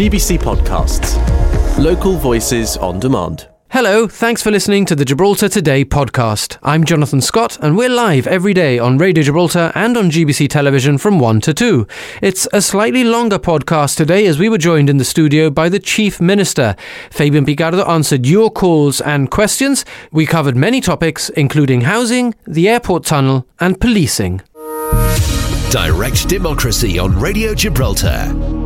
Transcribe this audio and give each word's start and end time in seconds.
GBC 0.00 0.38
Podcasts. 0.38 1.18
Local 1.76 2.16
voices 2.16 2.78
on 2.78 2.98
demand. 3.00 3.48
Hello, 3.68 4.08
thanks 4.08 4.42
for 4.42 4.50
listening 4.50 4.86
to 4.86 4.96
the 4.96 5.04
Gibraltar 5.04 5.50
Today 5.50 5.84
podcast. 5.84 6.56
I'm 6.62 6.84
Jonathan 6.84 7.20
Scott, 7.20 7.58
and 7.60 7.76
we're 7.76 7.90
live 7.90 8.26
every 8.26 8.54
day 8.54 8.78
on 8.78 8.96
Radio 8.96 9.22
Gibraltar 9.22 9.70
and 9.74 9.98
on 9.98 10.10
GBC 10.10 10.48
Television 10.48 10.96
from 10.96 11.18
1 11.18 11.42
to 11.42 11.52
2. 11.52 11.86
It's 12.22 12.48
a 12.50 12.62
slightly 12.62 13.04
longer 13.04 13.38
podcast 13.38 13.98
today 13.98 14.24
as 14.24 14.38
we 14.38 14.48
were 14.48 14.56
joined 14.56 14.88
in 14.88 14.96
the 14.96 15.04
studio 15.04 15.50
by 15.50 15.68
the 15.68 15.78
Chief 15.78 16.18
Minister. 16.18 16.76
Fabian 17.10 17.44
Picardo 17.44 17.86
answered 17.86 18.24
your 18.24 18.50
calls 18.50 19.02
and 19.02 19.30
questions. 19.30 19.84
We 20.10 20.24
covered 20.24 20.56
many 20.56 20.80
topics, 20.80 21.28
including 21.28 21.82
housing, 21.82 22.34
the 22.46 22.70
airport 22.70 23.04
tunnel, 23.04 23.46
and 23.60 23.78
policing. 23.78 24.40
Direct 25.68 26.26
Democracy 26.26 26.98
on 26.98 27.20
Radio 27.20 27.54
Gibraltar. 27.54 28.59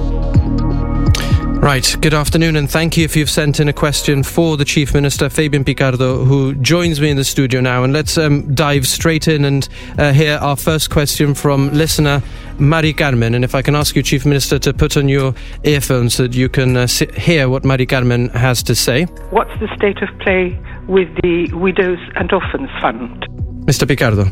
Right, 1.64 1.96
good 2.02 2.12
afternoon, 2.12 2.56
and 2.56 2.70
thank 2.70 2.98
you 2.98 3.06
if 3.06 3.16
you've 3.16 3.30
sent 3.30 3.58
in 3.58 3.68
a 3.68 3.72
question 3.72 4.22
for 4.22 4.58
the 4.58 4.66
Chief 4.66 4.92
Minister, 4.92 5.30
Fabian 5.30 5.64
Picardo, 5.64 6.22
who 6.22 6.54
joins 6.56 7.00
me 7.00 7.08
in 7.08 7.16
the 7.16 7.24
studio 7.24 7.62
now. 7.62 7.84
And 7.84 7.90
let's 7.90 8.18
um, 8.18 8.54
dive 8.54 8.86
straight 8.86 9.28
in 9.28 9.46
and 9.46 9.66
uh, 9.96 10.12
hear 10.12 10.36
our 10.42 10.56
first 10.56 10.90
question 10.90 11.32
from 11.32 11.72
listener 11.72 12.22
Mari 12.58 12.92
Carmen. 12.92 13.34
And 13.34 13.44
if 13.44 13.54
I 13.54 13.62
can 13.62 13.74
ask 13.74 13.96
you, 13.96 14.02
Chief 14.02 14.26
Minister, 14.26 14.58
to 14.58 14.74
put 14.74 14.98
on 14.98 15.08
your 15.08 15.34
earphones 15.62 16.16
so 16.16 16.24
that 16.24 16.34
you 16.34 16.50
can 16.50 16.76
uh, 16.76 16.86
sit, 16.86 17.16
hear 17.16 17.48
what 17.48 17.64
Mari 17.64 17.86
Carmen 17.86 18.28
has 18.28 18.62
to 18.64 18.74
say. 18.74 19.04
What's 19.30 19.58
the 19.58 19.74
state 19.74 20.02
of 20.02 20.10
play 20.18 20.60
with 20.86 21.08
the 21.22 21.50
Widows 21.54 21.98
and 22.16 22.30
Orphans 22.30 22.68
Fund? 22.82 23.26
Mr. 23.64 23.88
Picardo. 23.88 24.26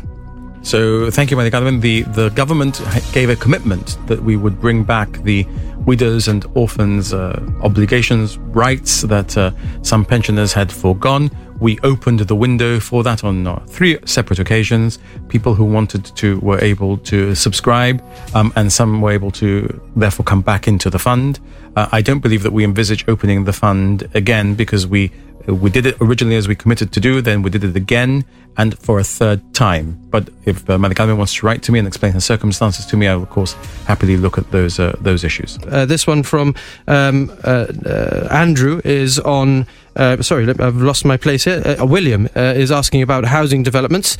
So 0.63 1.11
thank 1.11 1.29
you, 1.29 1.35
Madam 1.35 1.51
Carmen. 1.51 1.79
The, 1.81 2.03
the 2.03 2.29
government 2.29 2.81
gave 3.11 3.29
a 3.29 3.35
commitment 3.35 3.97
that 4.07 4.23
we 4.23 4.37
would 4.37 4.61
bring 4.61 4.85
back 4.85 5.11
the 5.23 5.45
widows 5.85 6.29
and 6.29 6.45
orphans 6.55 7.13
uh, 7.13 7.37
obligations, 7.61 8.37
rights 8.37 9.01
that 9.01 9.37
uh, 9.37 9.51
some 9.81 10.05
pensioners 10.05 10.53
had 10.53 10.71
foregone. 10.71 11.29
We 11.59 11.77
opened 11.83 12.21
the 12.21 12.35
window 12.35 12.79
for 12.79 13.03
that 13.03 13.25
on 13.25 13.45
uh, 13.45 13.59
three 13.67 13.97
separate 14.05 14.39
occasions. 14.39 14.99
People 15.27 15.53
who 15.53 15.65
wanted 15.65 16.05
to 16.15 16.39
were 16.39 16.59
able 16.63 16.97
to 16.99 17.35
subscribe, 17.35 18.01
um, 18.33 18.53
and 18.55 18.71
some 18.71 19.01
were 19.01 19.11
able 19.11 19.31
to 19.31 19.81
therefore 19.97 20.23
come 20.23 20.41
back 20.41 20.67
into 20.67 20.89
the 20.89 20.99
fund. 20.99 21.41
Uh, 21.75 21.89
I 21.91 22.01
don't 22.01 22.19
believe 22.19 22.43
that 22.43 22.53
we 22.53 22.63
envisage 22.63 23.05
opening 23.09 23.43
the 23.43 23.53
fund 23.53 24.09
again 24.13 24.55
because 24.55 24.87
we 24.87 25.11
we 25.47 25.69
did 25.69 25.85
it 25.85 25.97
originally 25.99 26.35
as 26.35 26.47
we 26.47 26.55
committed 26.55 26.91
to 26.93 26.99
do, 26.99 27.21
then 27.21 27.41
we 27.41 27.49
did 27.49 27.63
it 27.63 27.75
again 27.75 28.25
and 28.57 28.77
for 28.77 28.99
a 28.99 29.03
third 29.03 29.53
time. 29.53 29.99
But 30.09 30.29
if 30.45 30.69
uh, 30.69 30.77
Madam 30.77 31.17
wants 31.17 31.33
to 31.35 31.45
write 31.45 31.63
to 31.63 31.71
me 31.71 31.79
and 31.79 31.87
explain 31.87 32.13
her 32.13 32.19
circumstances 32.19 32.85
to 32.87 32.97
me, 32.97 33.07
I 33.07 33.15
will, 33.15 33.23
of 33.23 33.29
course, 33.29 33.53
happily 33.85 34.17
look 34.17 34.37
at 34.37 34.51
those 34.51 34.79
uh, 34.79 34.95
those 35.01 35.23
issues. 35.23 35.57
Uh, 35.67 35.85
this 35.85 36.05
one 36.05 36.23
from 36.23 36.55
um, 36.87 37.31
uh, 37.43 37.67
uh, 37.85 38.27
Andrew 38.31 38.81
is 38.83 39.19
on. 39.19 39.65
Uh, 39.95 40.19
sorry, 40.23 40.49
I've 40.49 40.77
lost 40.77 41.05
my 41.05 41.17
place 41.17 41.43
here. 41.43 41.61
William 41.79 42.27
is 42.35 42.71
asking 42.71 43.03
about 43.03 43.25
housing 43.25 43.61
developments. 43.61 44.17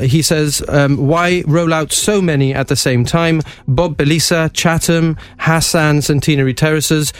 He 0.00 0.22
says, 0.22 0.62
um, 0.68 1.08
why 1.08 1.42
roll 1.44 1.74
out 1.74 1.90
so 1.90 2.22
many 2.22 2.54
at 2.54 2.68
the 2.68 2.76
same 2.76 3.04
time? 3.04 3.42
Bob 3.66 3.96
Peliza, 3.96 4.48
Chatham, 4.52 5.16
Hassan, 5.40 6.02
Centenary 6.02 6.54
Terraces. 6.54 7.12